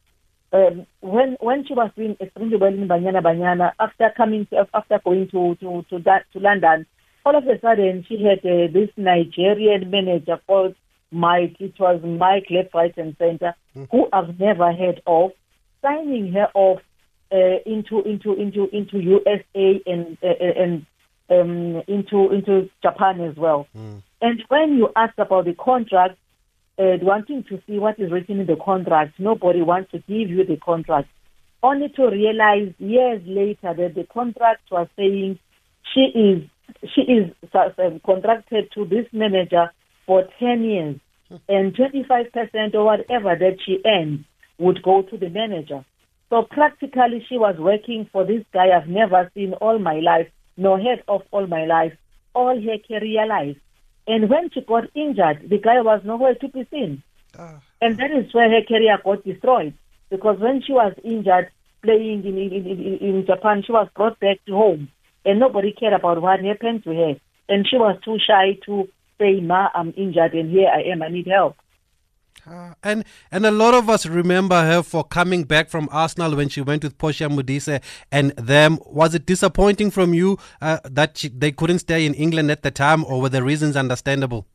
[0.53, 4.99] Um, when when she was doing extremely well in Banyana Banyana, after coming to, after
[5.03, 6.85] going to to to, that, to London,
[7.25, 10.75] all of a sudden she had uh, this Nigerian manager called
[11.11, 11.57] Mike.
[11.59, 13.55] It was Mike left, right, and center,
[13.91, 15.31] who I've never heard of,
[15.81, 16.81] signing her off
[17.31, 20.85] uh, into into into into USA and uh, and
[21.29, 23.67] um, into into Japan as well.
[24.21, 26.17] And when you ask about the contract,
[26.77, 30.45] uh, wanting to see what is written in the contract, nobody wants to give you
[30.45, 31.09] the contract.
[31.63, 35.39] Only to realize years later that the contract was saying
[35.93, 36.49] she is
[36.95, 37.69] she is uh,
[38.05, 39.71] contracted to this manager
[40.11, 40.97] for ten years,
[41.47, 44.25] and twenty five percent or whatever that she earns
[44.57, 45.85] would go to the manager.
[46.29, 50.77] So practically, she was working for this guy I've never seen all my life, nor
[50.81, 51.93] heard of all my life,
[52.33, 53.55] all her career life.
[54.05, 57.03] And when she got injured, the guy was nowhere to be seen.
[57.39, 57.61] Ah.
[57.79, 59.73] And that is where her career got destroyed.
[60.09, 61.51] Because when she was injured
[61.83, 64.89] playing in, in, in, in Japan, she was brought back to home.
[65.23, 67.13] And nobody cared about what happened to her.
[67.47, 68.89] And she was too shy to
[69.21, 71.55] say, Ma, I'm injured and here I am, I need help.
[72.47, 76.49] Ah, and and a lot of us remember her for coming back from Arsenal when
[76.49, 77.79] she went with Portia Modise
[78.11, 78.79] and them.
[78.87, 82.71] Was it disappointing from you uh, that she, they couldn't stay in England at the
[82.71, 84.47] time, or were the reasons understandable?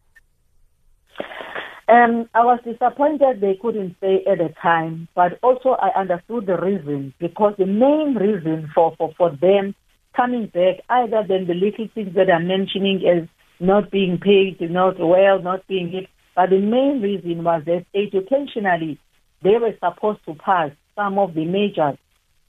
[1.88, 6.56] Um, I was disappointed they couldn't stay at the time, but also I understood the
[6.56, 9.76] reason because the main reason for, for, for them
[10.16, 13.28] coming back, other than the little things that I'm mentioning as
[13.60, 18.98] not being paid, not well, not being hit, but the main reason was that educationally
[19.42, 21.98] they were supposed to pass some of the majors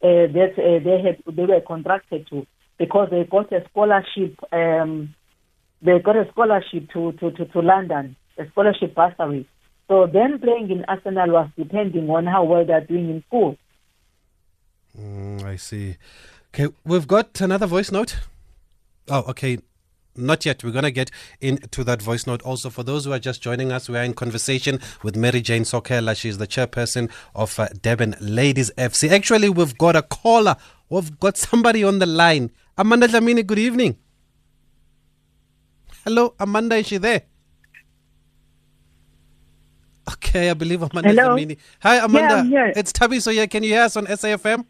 [0.03, 2.45] uh, that uh, they had they were contracted to
[2.77, 4.37] because they got a scholarship.
[4.51, 5.15] Um,
[5.81, 9.47] they got a scholarship to, to, to, to London, a scholarship bursary.
[9.87, 13.57] So then playing in Arsenal was depending on how well they're doing in school.
[14.99, 15.97] Mm, I see.
[16.53, 18.19] Okay, we've got another voice note.
[19.07, 19.59] Oh, okay.
[20.17, 20.63] Not yet.
[20.63, 22.41] We're going to get into that voice note.
[22.41, 25.63] Also, for those who are just joining us, we are in conversation with Mary Jane
[25.63, 26.15] Sokela.
[26.15, 29.09] She's the chairperson of uh, Durban Ladies FC.
[29.09, 30.55] Actually, we've got a caller.
[30.89, 32.51] We've got somebody on the line.
[32.77, 33.97] Amanda Dlamini, good evening.
[36.03, 37.23] Hello, Amanda, is she there?
[40.13, 41.37] Okay, I believe Amanda Hello?
[41.81, 42.43] Hi, Amanda.
[42.43, 42.71] Here.
[42.75, 43.47] It's Thabiso here.
[43.47, 44.65] Can you hear us on SAFM?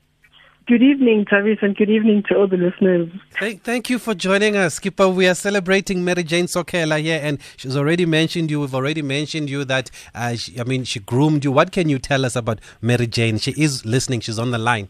[0.67, 3.09] Good evening, Travis, and good evening to all the listeners.
[3.39, 5.07] Thank, thank you for joining us, Skipper.
[5.07, 8.59] We are celebrating Mary Jane Sokela here, and she's already mentioned you.
[8.59, 11.53] We've already mentioned you that, uh, she, I mean, she groomed you.
[11.53, 13.37] What can you tell us about Mary Jane?
[13.37, 14.19] She is listening.
[14.19, 14.89] She's on the line.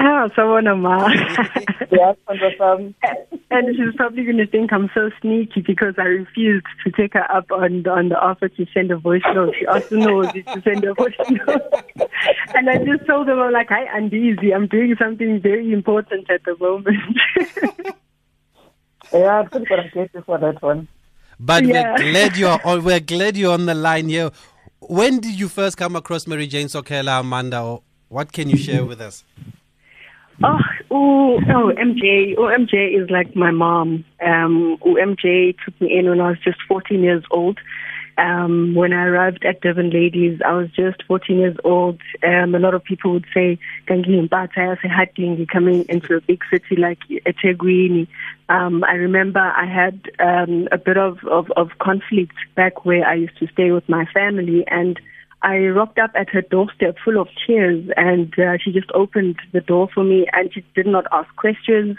[0.00, 1.08] Ah, someone ma.
[1.90, 2.92] Yes, wonderful.
[3.50, 7.30] and she's probably going to think I'm so sneaky because I refused to take her
[7.30, 9.54] up on the, on the offer to send a voice note.
[9.58, 11.62] She also knows if to send a voice note.
[12.54, 16.42] and I just told them, I'm like, hi, Andizi, I'm doing something very important at
[16.44, 16.96] the moment.
[19.12, 20.88] Yeah, I'm still gonna get you for that one.
[21.38, 21.92] But Yeah.
[21.92, 24.30] we're glad you're on, we're glad you're on the line here.
[24.80, 27.60] When did you first come across Mary Jane Sokela, Amanda?
[27.60, 29.22] Or what can you share with us?
[30.42, 30.58] Oh,
[30.90, 32.34] ooh, oh, MJ.
[32.36, 34.04] Oh, MJ is like my mom.
[34.24, 37.58] Um, oh, MJ took me in when I was just 14 years old.
[38.16, 42.00] Um, when I arrived at Durban Ladies, I was just 14 years old.
[42.22, 43.58] Um, a lot of people would say,
[43.88, 48.06] "Kangi Mpata, say Hatling, coming into a big city like eThekwini."
[48.48, 53.14] Um, I remember I had um, a bit of, of, of conflict back where I
[53.14, 55.00] used to stay with my family, and
[55.44, 59.60] I rocked up at her doorstep full of tears, and uh, she just opened the
[59.60, 61.98] door for me, and she did not ask questions.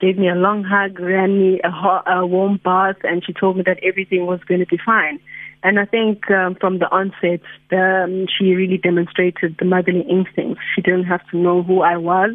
[0.00, 3.58] Gave me a long hug, ran me a, hot, a warm bath, and she told
[3.58, 5.20] me that everything was going to be fine.
[5.62, 10.62] And I think um, from the onset, um, she really demonstrated the motherly instincts.
[10.74, 12.30] She didn't have to know who I was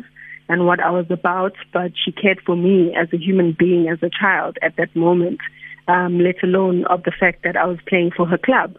[0.47, 4.03] and what I was about, but she cared for me as a human being, as
[4.03, 5.39] a child at that moment,
[5.87, 8.77] um, let alone of the fact that I was playing for her club.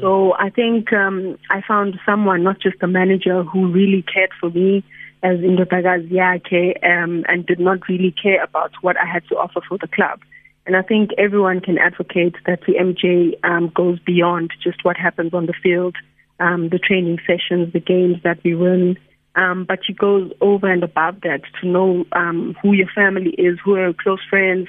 [0.00, 4.50] So I think um, I found someone, not just a manager, who really cared for
[4.50, 4.82] me
[5.22, 9.60] as Indodagazi yakhe um, and did not really care about what I had to offer
[9.68, 10.20] for the club.
[10.66, 15.34] And I think everyone can advocate that the MJ um, goes beyond just what happens
[15.34, 15.94] on the field,
[16.40, 18.96] um, the training sessions, the games that we win.
[19.36, 23.58] Um, but she goes over and above that to know um, who your family is,
[23.64, 24.68] who are your close friends,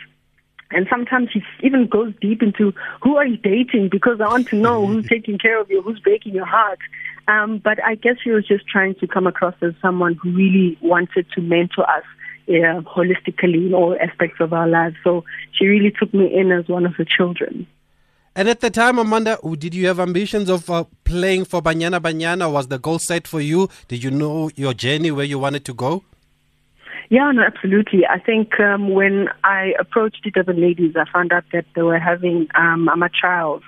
[0.76, 4.58] and sometimes he even goes deep into who are you dating because I want to
[4.58, 6.80] know who's taking care of you, who's breaking your heart.
[7.28, 10.78] Um, but I guess she was just trying to come across as someone who really
[10.82, 12.04] wanted to mentor us
[12.48, 14.96] yeah, holistically in all aspects of our lives.
[15.04, 17.66] So she really took me in as one of her children.
[18.36, 22.52] And at the time, Amanda, did you have ambitions of uh, playing for Banyana Banyana?
[22.52, 23.70] Was the goal set for you?
[23.88, 26.04] Did you know your journey where you wanted to go?
[27.10, 28.06] Yeah, no, absolutely.
[28.06, 32.00] I think um, when I approached the Durban ladies, I found out that they were
[32.00, 32.90] having um,
[33.20, 33.62] trials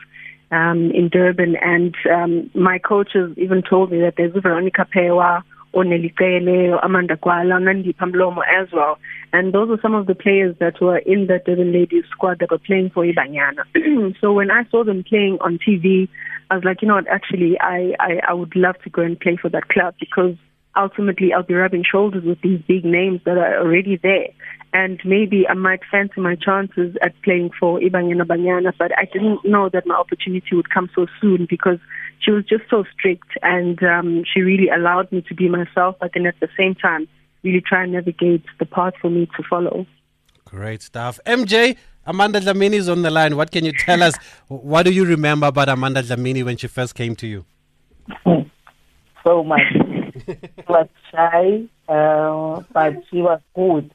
[0.52, 6.80] um, in Durban, and um, my coaches even told me that there's Veronica Phewa, Onelikele,
[6.84, 8.98] Amanda Kwala, Nandi Pamlomo as well.
[9.34, 12.50] And those are some of the players that were in the Durban ladies squad that
[12.50, 14.16] were playing for Ibanyana.
[14.22, 16.08] so when I saw them playing on TV,
[16.50, 19.20] I was like, you know what, actually, I, I, I would love to go and
[19.20, 20.36] play for that club because
[20.76, 24.30] ultimately I'll be rubbing shoulders with these big names that are already there.
[24.74, 29.46] And maybe I might fancy my chances at playing for Ibanyana Banyana, but I didn't
[29.46, 31.80] know that my opportunity would come so soon because
[32.20, 36.12] she was just so strict and um, she really allowed me to be myself, but
[36.14, 37.08] then at the same time,
[37.44, 39.86] really try and navigate the path for me to follow.
[40.46, 41.20] Great stuff.
[41.26, 43.36] MJ, Amanda Dlamini is on the line.
[43.36, 44.16] What can you tell us?
[44.48, 47.46] What do you remember about Amanda Dlamini when she first came to you?
[49.24, 49.60] So much.
[50.68, 53.94] was shy, uh, but she was good.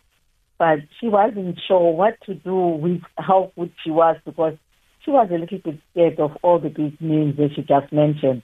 [0.59, 4.57] But she wasn't sure what to do with how good she was because
[5.05, 8.43] she was a little bit scared of all the big names that she just mentioned.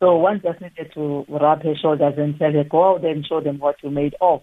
[0.00, 3.40] So one just needed to rub her shoulders and tell her, go out and show
[3.40, 4.42] them what you made of.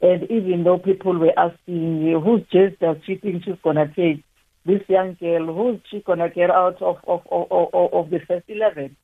[0.00, 4.24] And even though people were asking who's just does she think she's going to take?
[4.64, 8.20] This young girl, who's she going to get out of, of, of, of, of the
[8.26, 8.96] first 11?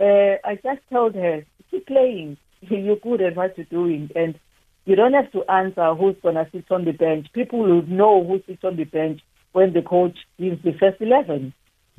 [0.00, 2.36] Uh, I just told her, keep playing.
[2.60, 4.10] You're good at what you're doing.
[4.14, 4.38] And
[4.84, 7.26] you don't have to answer who's going to sit on the bench.
[7.32, 9.20] People will know who sits on the bench
[9.52, 11.52] when the coach gives the first 11.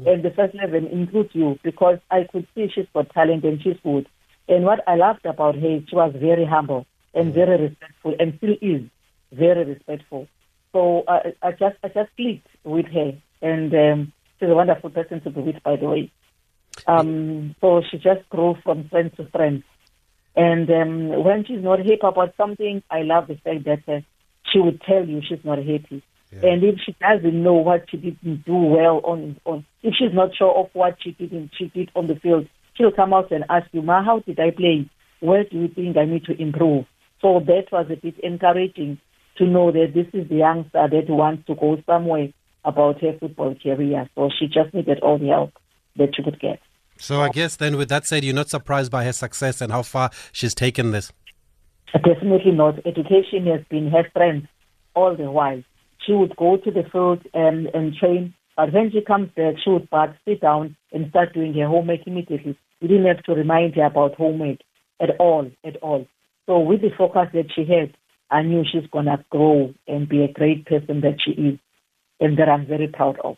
[0.06, 3.78] And the first 11 includes you because I could see she's got talent and she's
[3.84, 4.08] good.
[4.50, 8.56] And what I loved about her, she was very humble and very respectful and still
[8.62, 8.82] is
[9.32, 10.28] very respectful.
[10.72, 13.14] So uh, I just I just clicked with her.
[13.42, 16.12] And um, she's a wonderful person to be with, by the way.
[16.88, 19.66] Um, so she just grew from strength to strength.
[20.36, 24.02] And um, when she's not happy about something, I love the fact that uh,
[24.52, 26.04] she would tell you she's not happy.
[26.32, 26.50] Yeah.
[26.50, 30.36] And if she doesn't know what she didn't do well on, on, if she's not
[30.36, 33.68] sure of what she didn't, she did on the field, she'll come out and ask
[33.72, 34.90] you, Ma, how did I play?
[35.20, 36.86] Where do you think I need to improve?
[37.22, 39.00] So that was a bit encouraging
[39.38, 42.30] to know that this is the youngster that wants to go somewhere
[42.66, 44.10] about her football career.
[44.16, 45.54] So she just needed all the help
[45.98, 46.60] that she could get.
[46.98, 49.82] So I guess then, with that said, you're not surprised by her success and how
[49.82, 51.12] far she's taken this.
[51.94, 52.80] Definitely not.
[52.86, 54.48] Education has been her friend
[54.96, 55.62] all the while.
[56.06, 59.70] She would go to the field and, and train, but when she comes back, she
[59.70, 62.58] would back, sit down and start doing her homework immediately.
[62.82, 64.60] We didn't have to remind her about homework
[65.02, 66.08] at all, at all.
[66.46, 67.96] So with the focus that she had,
[68.30, 71.60] I knew she's gonna grow and be a great person that she is,
[72.20, 73.38] and that I'm very proud of.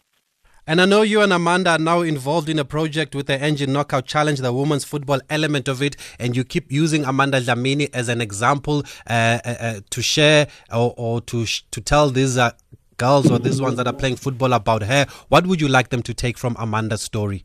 [0.68, 3.72] And I know you and Amanda are now involved in a project with the Engen
[3.72, 8.10] Knockout Challenge, the women's football element of it, and you keep using Amanda Dlamini as
[8.10, 12.50] an example uh, uh, uh, to share or, or to sh- to tell these uh,
[12.98, 15.06] girls or these ones that are playing football about her.
[15.30, 17.44] What would you like them to take from Amanda's story?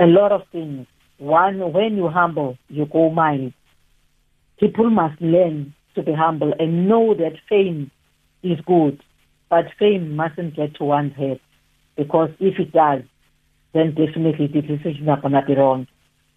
[0.00, 0.88] A lot of things.
[1.18, 3.52] One, when you humble, you go mild.
[4.58, 7.92] People must learn to be humble and know that fame
[8.42, 9.00] is good
[9.48, 11.40] but fame mustn't get to one's head
[11.96, 13.02] because if it does,
[13.72, 15.86] then definitely the decisions are going to be wrong.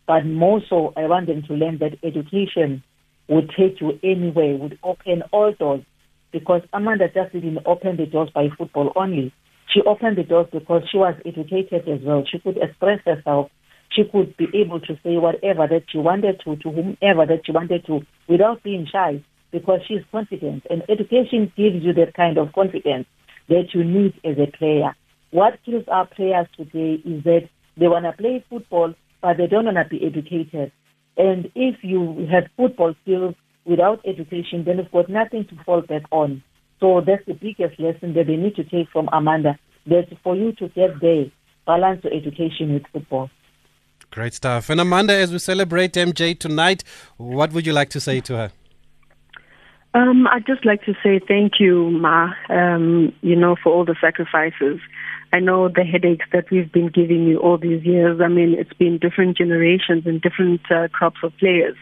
[0.08, 2.84] But more so, I want them to learn that education
[3.28, 5.84] would take you anywhere, would open all doors.
[6.32, 9.34] Because Amanda just didn't open the doors by football only.
[9.74, 12.24] She opened the doors because she was educated as well.
[12.30, 13.50] She could express herself.
[13.90, 17.52] She could be able to say whatever that she wanted to, to whomever that she
[17.52, 20.66] wanted to, without being shy because she's confident.
[20.70, 23.08] And education gives you that kind of confidence
[23.50, 24.96] that you need as a player.
[25.32, 29.66] What kills our players today is that they want to play football, but they don't
[29.66, 30.72] want to be educated.
[31.18, 33.36] And if you have football skills
[33.66, 36.44] without education, then you've got nothing to fall back on.
[36.80, 39.58] So that's the biggest lesson that they need to take from Amanda.
[39.88, 41.26] That for you to get there,
[41.66, 43.30] balance your education with football.
[44.12, 44.70] Great stuff.
[44.70, 46.84] And Amanda, as we celebrate MJ tonight,
[47.18, 48.52] what would you like to say to her?
[49.94, 53.96] Um, I'd just like to say thank you, Ma, um, you know, for all the
[54.00, 54.80] sacrifices.
[55.34, 58.22] I know the headaches that we've been giving you all these years.
[58.22, 61.76] I mean, it's been different generations and different uh, crops of players.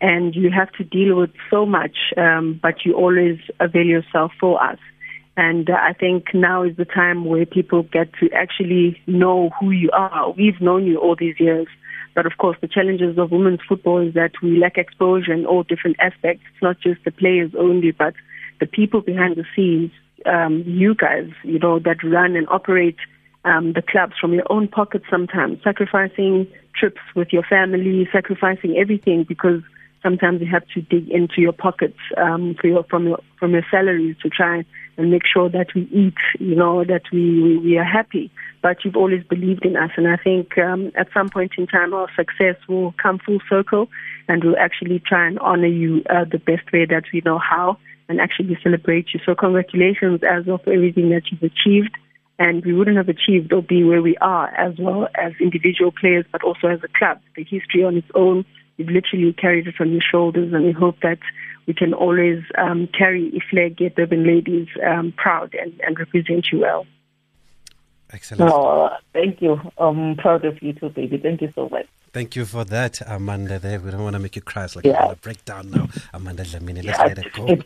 [0.00, 4.62] And you have to deal with so much, um, but you always avail yourself for
[4.62, 4.78] us.
[5.36, 9.70] And uh, I think now is the time where people get to actually know who
[9.70, 10.30] you are.
[10.30, 11.66] We've known you all these years.
[12.16, 15.62] But of course, the challenges of women's football is that we lack exposure in all
[15.62, 16.42] different aspects.
[16.50, 18.14] It's not just the players only, but
[18.58, 19.92] the people behind the scenes,
[20.24, 22.96] um, you guys, you know, that run and operate
[23.44, 29.24] um, the clubs from your own pocket sometimes, sacrificing trips with your family, sacrificing everything
[29.28, 29.60] because
[30.02, 33.66] sometimes you have to dig into your pockets um, for your, from your from your
[33.70, 34.64] salaries to try
[34.96, 38.30] and make sure that we eat, you know, that we, we, we are happy
[38.66, 39.92] but you've always believed in us.
[39.96, 43.88] And I think um, at some point in time, our success will come full circle
[44.26, 47.78] and we'll actually try and honor you uh, the best way that we know how
[48.08, 49.20] and actually celebrate you.
[49.24, 51.94] So congratulations as of everything that you've achieved.
[52.40, 56.24] And we wouldn't have achieved or be where we are as well as individual players,
[56.32, 57.20] but also as a club.
[57.36, 58.44] The history on its own,
[58.78, 61.20] you've literally carried it on your shoulders, and we hope that
[61.66, 66.86] we can always um, carry Iflege Durban ladies um, proud and, and represent you well.
[68.12, 68.48] Excellent.
[68.50, 69.60] No, thank you.
[69.78, 71.18] I'm proud of you too, baby.
[71.18, 71.86] Thank you so much.
[72.12, 73.58] Thank you for that, Amanda.
[73.58, 74.64] There, we don't want to make you cry.
[74.64, 75.10] It's like Yeah.
[75.10, 75.88] a breakdown now.
[76.14, 77.04] Amanda Dlamini, let's Yeah.
[77.04, 77.58] let it go.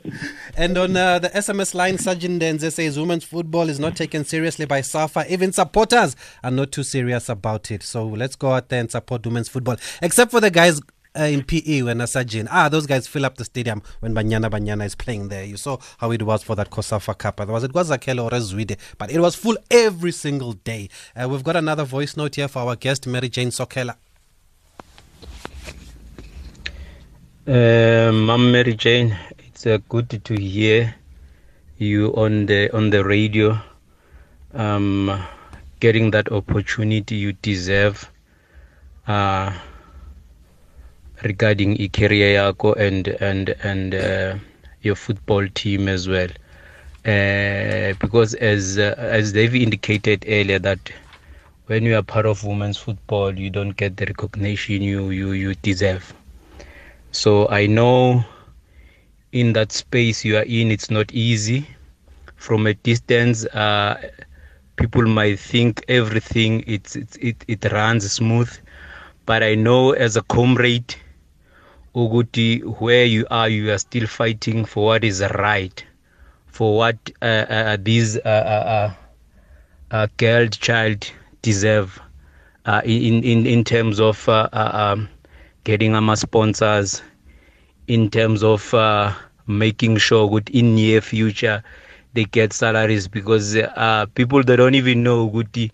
[0.57, 4.64] and on uh, the SMS line, Sajin Denze says women's football is not taken seriously
[4.64, 5.30] by SAFA.
[5.32, 7.82] Even supporters are not too serious about it.
[7.84, 9.76] So let's go out there and support women's football.
[10.03, 10.80] Except for the guys
[11.19, 12.49] uh, in PE when Sajin.
[12.51, 15.45] Ah, those guys fill up the stadium when Banyana Banyana is playing there.
[15.45, 17.41] You saw how it was for that COSAFA Cup.
[17.41, 20.89] Otherwise, it was Akelo or Zwide, but it was full every single day.
[21.15, 23.97] Uh, we've got another voice note here for our guest, Mary Jane Sokela.
[27.47, 29.17] Um, I'm Mary Jane.
[29.39, 30.95] It's uh, good to hear
[31.79, 33.59] you on the on the radio.
[34.55, 35.21] Um,
[35.81, 38.11] getting that opportunity you deserve.
[39.07, 39.53] Uh,
[41.23, 44.37] regarding i career yako and and and uh,
[44.83, 46.29] your football team as well.
[47.05, 50.93] Uh, because as uh, as they've indicated earlier that
[51.66, 55.55] when you are part of women's football, you don't get the recognition you you you
[55.57, 56.12] deserve.
[57.12, 58.25] So I know
[59.33, 61.66] in that space you are in, it's not easy.
[62.37, 64.01] From a distance, uh,
[64.77, 68.51] people might think everything it's, it it runs smooth,
[69.27, 70.95] but I know as a comrade,
[71.95, 75.84] Uguti, where you are, you are still fighting for what is right,
[76.47, 78.95] for what uh, uh, these uh, uh,
[79.93, 81.11] uh, uh, girl child
[81.43, 82.01] deserve
[82.66, 85.09] uh, in, in, in terms of uh, uh, um,
[85.64, 87.03] getting our sponsors,
[87.88, 89.12] in terms of uh,
[89.47, 91.62] making sure good in near future
[92.14, 95.70] they get salaries because uh, people that don't even know good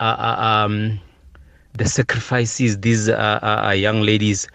[0.00, 0.36] uh, uh,
[0.66, 0.98] um,
[1.74, 4.46] the sacrifices these uh, uh, young ladies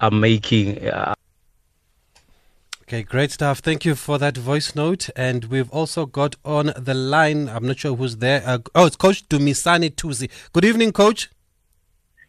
[0.00, 0.88] are making.
[0.88, 1.14] Uh,
[2.88, 3.58] Okay, great stuff.
[3.58, 5.10] Thank you for that voice note.
[5.14, 8.42] And we've also got on the line, I'm not sure who's there.
[8.46, 10.30] Uh, oh, it's Coach Dumisani Tuzi.
[10.54, 11.28] Good evening, Coach.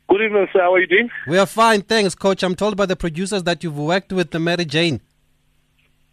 [0.10, 0.60] Good evening, sir.
[0.60, 1.10] How are you doing?
[1.28, 2.44] We are fine, thanks, Coach.
[2.44, 5.00] I'm told by the producers that you've worked with the Mary Jane.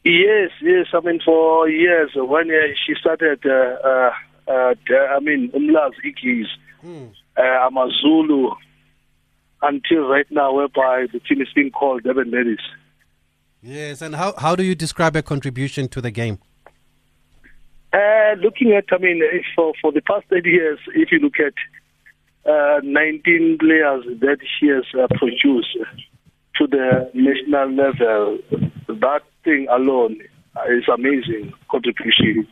[0.05, 0.87] Yes, yes.
[0.95, 2.55] I mean, for years, when uh,
[2.87, 4.11] she started, uh, uh,
[4.47, 6.47] uh, I mean, Umlaz Ikis,
[6.83, 7.07] hmm.
[7.37, 8.53] uh, Amazulu,
[9.63, 12.59] until right now, whereby the team is being called Durban Ladies.
[13.63, 16.39] Yes, and how, how do you describe her contribution to the game?
[17.93, 19.23] Uh, looking at, I mean,
[19.55, 21.55] for, for the past eight years, if you look at
[22.51, 25.77] uh, 19 players that she has uh, produced
[26.57, 28.39] to the national level,
[28.89, 30.21] that thing alone
[30.69, 32.47] is amazing contribution.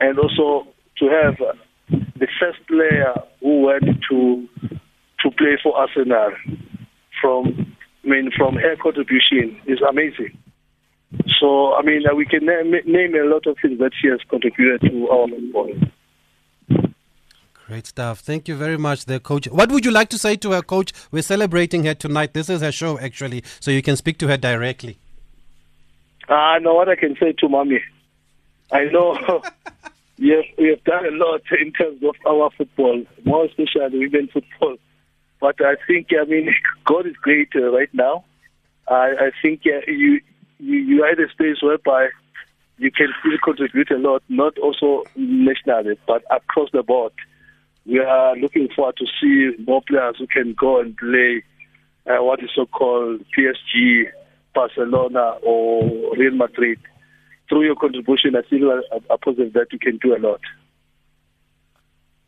[0.00, 1.36] And also to have
[1.88, 4.48] the first player who went to
[5.22, 6.32] to play for Arsenal
[7.20, 10.36] from I mean from her contribution is amazing.
[11.40, 14.82] So, I mean, we can name, name a lot of things that she has contributed
[14.90, 15.72] to our football.
[17.66, 18.20] Great stuff.
[18.20, 19.46] Thank you very much, there, coach.
[19.46, 20.92] What would you like to say to her, coach?
[21.10, 22.34] We're celebrating her tonight.
[22.34, 24.98] This is her show, actually, so you can speak to her directly.
[26.28, 27.80] I uh, know what I can say to mommy.
[28.72, 29.12] I know
[30.18, 34.28] we, have, we have done a lot in terms of our football, more especially women
[34.32, 34.76] football.
[35.40, 38.24] But I think, I mean, God is great uh, right now.
[38.88, 40.20] I, I think uh, you
[40.58, 42.08] you, you are in a space whereby
[42.78, 47.12] you can still contribute a lot, not also nationally, but across the board.
[47.86, 51.42] We are looking forward to see more players who can go and play
[52.06, 54.10] uh, what is so-called PSG,
[54.54, 56.78] Barcelona, or Real Madrid.
[57.48, 58.70] Through your contribution, I feel
[59.10, 60.40] a positive that you can do a lot.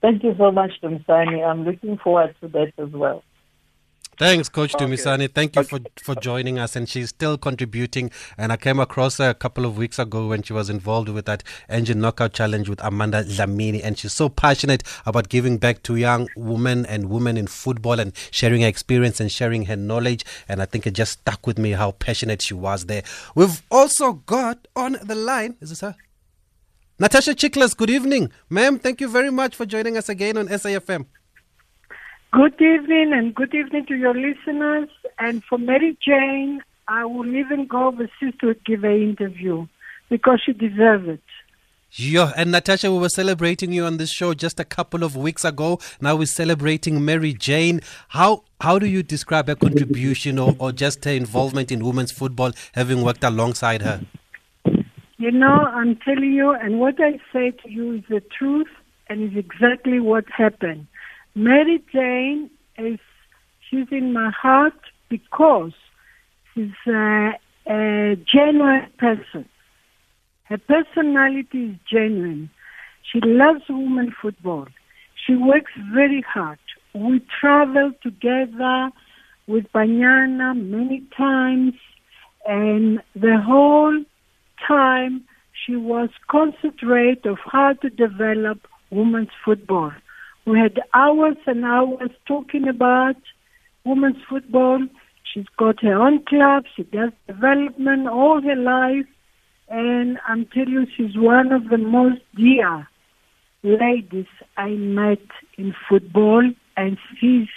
[0.02, 1.46] Thank you so much, Dumisani.
[1.46, 3.22] I'm looking forward to that as well.
[4.18, 4.84] Thanks, Coach okay.
[4.84, 5.32] Dumisani.
[5.32, 6.76] Thank you for, for joining us.
[6.76, 8.10] And she's still contributing.
[8.36, 11.24] And I came across her a couple of weeks ago when she was involved with
[11.26, 13.80] that Engen knockout challenge with Amanda Dlamini.
[13.82, 18.12] And she's so passionate about giving back to young women and women in football and
[18.32, 20.24] sharing her experience and sharing her knowledge.
[20.48, 23.04] And I think it just stuck with me how passionate she was there.
[23.36, 25.96] We've also got on the line, is this her?
[26.98, 28.30] Natasha Tsichlas, good evening.
[28.50, 31.06] Ma'am, thank you very much for joining us again on SAFM.
[32.32, 34.88] Good evening and good evening to your listeners.
[35.18, 39.66] And for Mary Jane, I will even go overseas to give an interview
[40.10, 41.22] because she deserves it.
[41.94, 45.44] Yeah, and Natasha, we were celebrating you on this show just a couple of weeks
[45.44, 45.78] ago.
[46.00, 47.82] Now we're celebrating Mary Jane.
[48.08, 52.52] How how do you describe her contribution or, or just her involvement in women's football,
[52.72, 54.00] having worked alongside her?
[55.22, 58.66] You know, I'm telling you, and what I say to you is the truth
[59.08, 60.88] and is exactly what happened.
[61.36, 62.98] Mary Jane is
[63.70, 64.74] she's in my heart
[65.08, 65.74] because
[66.52, 67.34] she's a,
[67.68, 69.48] a genuine person.
[70.42, 72.50] Her personality is genuine.
[73.04, 74.66] She loves women football.
[75.24, 76.58] She works very hard.
[76.96, 78.90] We travel together
[79.46, 81.74] with Banyana many times,
[82.44, 84.02] and the whole
[84.66, 85.24] time
[85.66, 89.92] she was concentrate of how to develop women's football.
[90.44, 93.16] We had hours and hours talking about
[93.84, 94.86] women's football.
[95.32, 96.64] She's got her own club.
[96.74, 99.06] She does development all her life.
[99.68, 102.88] And I'm telling you, she's one of the most dear
[103.62, 105.22] ladies I met
[105.56, 106.50] in football.
[106.76, 107.48] And she's,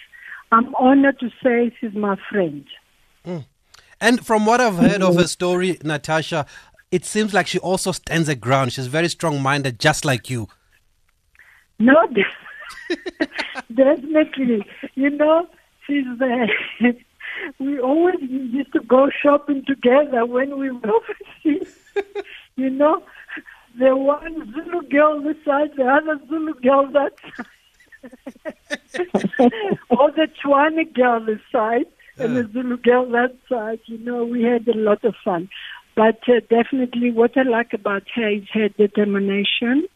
[0.51, 2.65] I'm honored to say she's my friend.
[3.25, 3.45] Mm.
[3.99, 6.45] And from what I've heard of her story, Natasha,
[6.95, 8.71] it seems like she also stands her ground.
[8.71, 10.47] She's very strong minded, just like you.
[11.77, 12.07] No,
[13.75, 14.65] Definitely.
[14.93, 15.45] You know,
[15.85, 16.47] she's there.
[16.81, 16.93] Uh,
[17.59, 21.75] we always used to go shopping together when we were overseas.
[22.55, 23.03] you know,
[23.77, 27.45] the one Zulu girl this side, the other Zulu girl that side.
[29.89, 31.87] or the Tswana girl this side
[32.17, 33.81] and the Zulu girl that side.
[33.87, 35.49] You know, we had a lot of fun.
[35.95, 39.87] But uh, definitely what I like about her is her determination.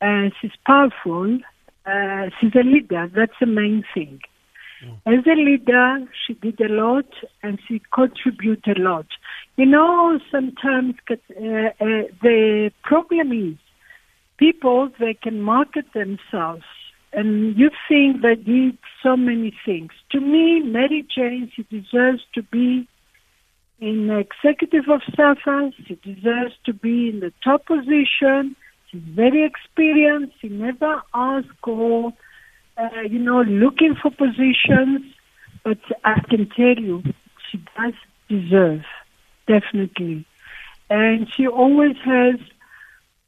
[0.00, 1.38] Uh, she's powerful
[1.86, 3.10] uh, she's a leader.
[3.14, 4.20] That's the main thing.
[4.84, 5.18] Mm.
[5.18, 7.06] As a leader, she did a lot
[7.42, 9.06] and she contributed a lot.
[9.56, 11.68] You know, sometimes uh, uh,
[12.22, 13.58] the problem is
[14.38, 16.64] people, they can market themselves
[17.12, 19.92] and you think they did so many things.
[20.12, 22.88] To me, Mary Jane, she deserves to be
[23.80, 25.72] in the executive of SAFA.
[25.86, 28.56] She deserves to be in the top position.
[28.90, 30.34] She's very experienced.
[30.40, 32.12] She never asked or
[32.76, 35.02] uh, you know, looking for positions,
[35.62, 37.02] but I can tell you,
[37.50, 37.94] she does
[38.28, 38.82] deserve,
[39.46, 40.26] definitely.
[40.90, 42.36] And she always has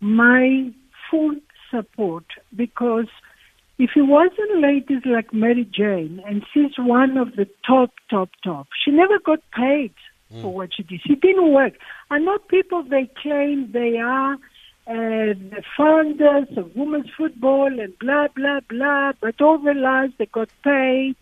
[0.00, 0.72] my
[1.10, 1.36] full
[1.70, 2.24] support
[2.54, 3.06] because
[3.78, 8.68] if it wasn't ladies like Mary Jane, and she's one of the top, top, top,
[8.84, 9.92] she never got paid
[10.32, 10.42] mm.
[10.42, 11.00] for what she did.
[11.06, 11.74] She didn't work.
[12.10, 18.28] I know people, they claim they are uh, the founders of women's football and blah,
[18.34, 21.16] blah, blah, but all their lives they got paid.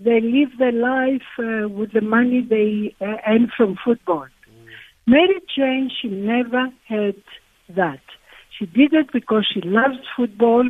[0.00, 4.26] They live their life uh, with the money they uh, earn from football.
[4.26, 4.66] Mm.
[5.06, 7.22] Mary Jane, she never had
[7.68, 8.00] that.
[8.58, 10.68] She did it because she loves football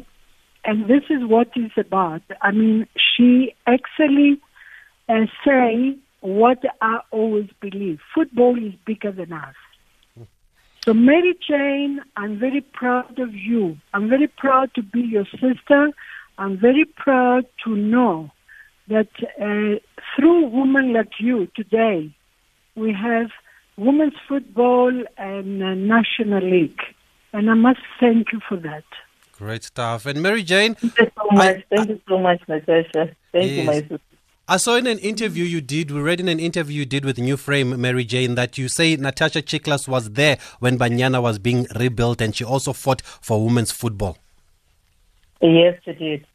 [0.64, 2.22] and this is what it's about.
[2.40, 4.40] I mean, she actually
[5.08, 7.98] uh, say what I always believe.
[8.14, 9.54] Football is bigger than us.
[10.82, 13.76] So Mary Jane, I'm very proud of you.
[13.92, 15.90] I'm very proud to be your sister.
[16.38, 18.30] I'm very proud to know
[18.88, 19.08] that
[19.38, 19.80] uh,
[20.16, 22.14] through women like you today,
[22.74, 23.28] we have
[23.76, 26.80] women's football and uh, national league.
[27.34, 28.84] And I must thank you for that.
[29.32, 30.06] Great stuff.
[30.06, 30.74] And Mary Jane.
[30.74, 31.56] Thank you so much.
[31.56, 33.14] I, Thank you so much, Natasha.
[33.32, 33.58] Thank yes.
[33.58, 34.00] you, my sister.
[34.46, 37.16] I saw in an interview you did, we read in an interview you did with
[37.16, 41.66] New Frame, Mary Jane, that you say Natasha Tsichlas was there when Banyana was being
[41.74, 44.18] rebuilt and she also fought for women's football.
[45.40, 46.26] Yes, she did.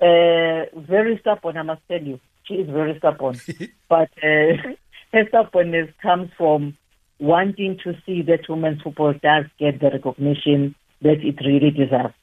[0.00, 2.18] Uh, very stubborn, I must tell you.
[2.42, 3.40] She is very stubborn.
[3.88, 4.56] but uh,
[5.12, 6.76] her stubbornness comes from
[7.20, 12.14] wanting to see that women's football does get the recognition that it really deserves.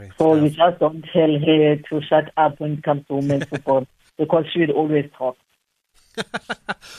[0.00, 0.42] Great so stuff.
[0.42, 3.86] you just don't tell her to shut up when it comes to women's football
[4.16, 5.36] because she will always talk.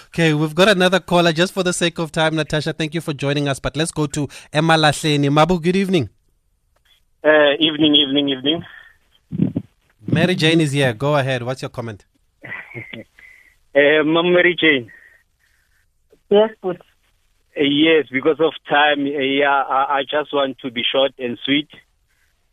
[0.07, 2.73] okay, we've got another caller just for the sake of time, Natasha.
[2.73, 3.59] Thank you for joining us.
[3.59, 5.29] But let's go to Emma Lahleni.
[5.29, 6.09] Mabu, good evening.
[7.23, 8.63] Uh, evening, evening, evening.
[10.05, 10.93] Mary Jane is here.
[10.93, 11.41] Go ahead.
[11.41, 12.05] What's your comment?
[12.45, 13.03] uh,
[13.73, 14.91] Mary Jane.
[16.29, 16.77] Yes, good.
[17.57, 21.37] Uh, yes, because of time, uh, yeah, I, I, just want to be short and
[21.43, 21.67] sweet.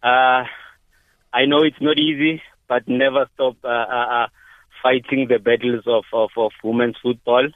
[0.02, 0.44] Uh,
[1.32, 4.26] I know it's not easy, but never stop uh, uh, uh,
[4.82, 7.48] fighting the battles of, of, of women's football.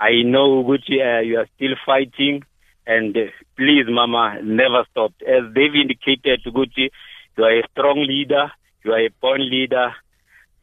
[0.00, 2.42] I know Gucci, you are still fighting,
[2.86, 3.14] and
[3.56, 5.12] please, Mama, never stop.
[5.22, 6.90] As they've indicated, Gucci,
[7.36, 8.50] you are a strong leader,
[8.84, 9.92] you are a born leader.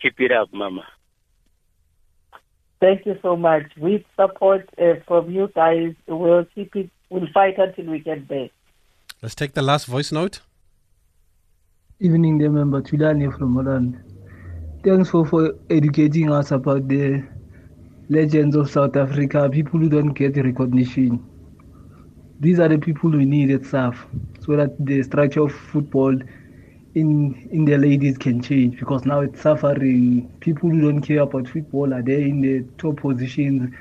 [0.01, 0.85] Keep it up, Mama.
[2.79, 3.63] Thank you so much.
[3.77, 6.89] With support uh, from you guys, we'll keep it.
[7.09, 8.49] We'll fight until we get there.
[9.21, 10.41] Let's take the last voice note.
[12.01, 14.01] Evening, the member Tulani from Holland.
[14.85, 17.21] Thanks for, for educating us about the
[18.07, 21.21] legends of South Africa, people who don't get recognition.
[22.39, 23.97] These are the people we need at SAF
[24.45, 26.17] so that the structure of football
[26.95, 30.31] in in the ladies can change because now it's suffering.
[30.39, 33.75] People who don't care about football are there in the top positions.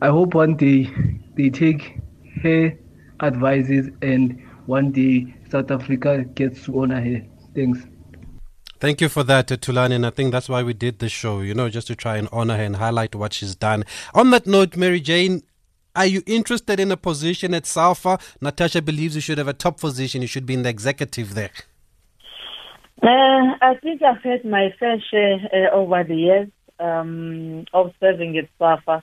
[0.00, 0.88] I hope one day
[1.36, 1.98] they take
[2.44, 2.72] her
[3.20, 7.22] advices and one day South Africa gets to honor her.
[7.54, 7.86] Thanks.
[8.78, 9.94] Thank you for that, uh, Tulani.
[9.94, 12.28] And I think that's why we did the show, you know, just to try and
[12.30, 13.84] honor her and highlight what she's done.
[14.14, 15.42] On that note, Mary Jane,
[15.94, 18.18] are you interested in a position at SAFA?
[18.42, 20.20] Natasha believes you should have a top position.
[20.20, 21.50] You should be in the executive there.
[23.02, 26.48] Uh, I think I've had my fair share uh, over the years
[26.78, 29.02] um, of serving at SAFA,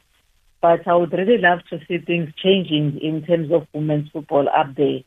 [0.62, 4.76] but I would really love to see things changing in terms of women's football up
[4.76, 5.00] there.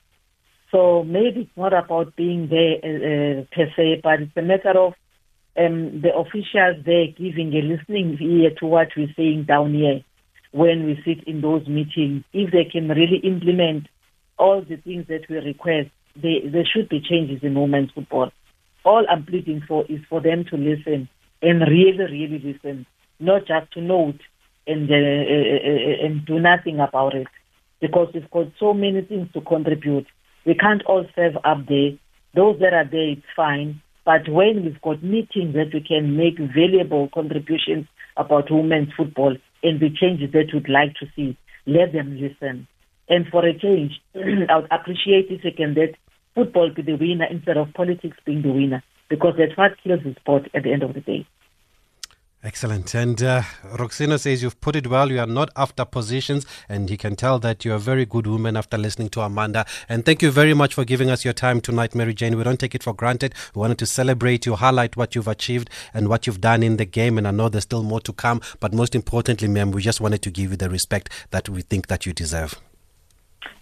[0.71, 4.79] So maybe it's not about being there uh, uh per se, but it's a matter
[4.79, 4.95] of
[5.57, 10.01] um, the officials there giving a listening ear to what we're saying down here
[10.53, 12.25] when we sit in those meetings.
[12.33, 13.89] If they can really implement
[14.39, 18.31] all the things that we request, they, there should be changes in women's football
[18.87, 21.09] all I'm pleading for is for them to listen
[21.43, 22.87] and really, really listen,
[23.19, 24.21] not just to note
[24.67, 27.27] and uh, uh, uh, and do nothing about it,
[27.81, 30.07] because we've got so many things to contribute.
[30.47, 31.91] We can't all serve up there.
[32.35, 33.83] Those that are there, it's fine.
[34.05, 37.87] But when we've got meetings that we can make valuable contributions
[38.17, 41.37] about women's football and the changes that we'd like to see,
[41.67, 42.69] let them listen.
[43.09, 45.97] And for a change, I would appreciate if we can get
[46.37, 50.15] football be the winner instead of politics being the winner because that's what kills the
[50.21, 51.27] sport at the end of the day.
[52.45, 52.95] Excellent.
[52.95, 55.11] And uh, Roxino says you've put it well.
[55.11, 58.57] You are not after positions, and he can tell that you're a very good woman
[58.57, 59.67] after listening to Amanda.
[59.89, 62.37] And thank you very much for giving us your time tonight, Mary Jane.
[62.37, 63.35] We don't take it for granted.
[63.55, 66.85] We wanted to celebrate you, highlight what you've achieved and what you've done in the
[66.85, 67.19] game.
[67.19, 68.41] And I know there's still more to come.
[68.61, 71.89] But most importantly, ma'am, we just wanted to give you the respect that we think
[71.89, 72.61] that you deserve.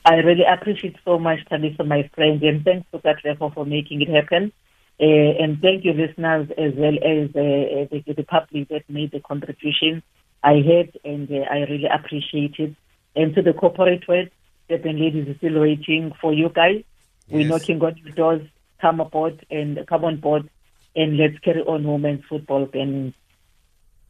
[0.04, 4.10] I really appreciate so much, Talisa, my friend, and thanks to Katlego for making it
[4.10, 4.52] happen.
[5.00, 5.04] Uh,
[5.42, 10.02] and thank you, listeners, as well as uh, the, the public that made the contribution.
[10.42, 12.74] I had, and uh, I really appreciate it.
[13.16, 14.28] And to the corporate world,
[14.68, 16.84] Durban Ladies is still waiting for you guys.
[17.28, 18.42] We're knocking on your doors.
[18.80, 20.50] Come aboard and come on board
[20.96, 22.68] and let's carry on women's football.
[22.72, 23.14] And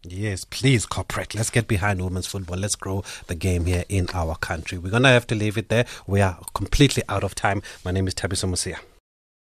[0.07, 1.35] Yes, please, corporate.
[1.35, 2.59] Let's get behind women's football.
[2.59, 4.77] Let's grow the game here in our country.
[4.77, 5.87] We're going to have to leave it there.
[6.07, 7.63] We are completely out of time.
[7.85, 8.79] My name is Thabiso Mosia.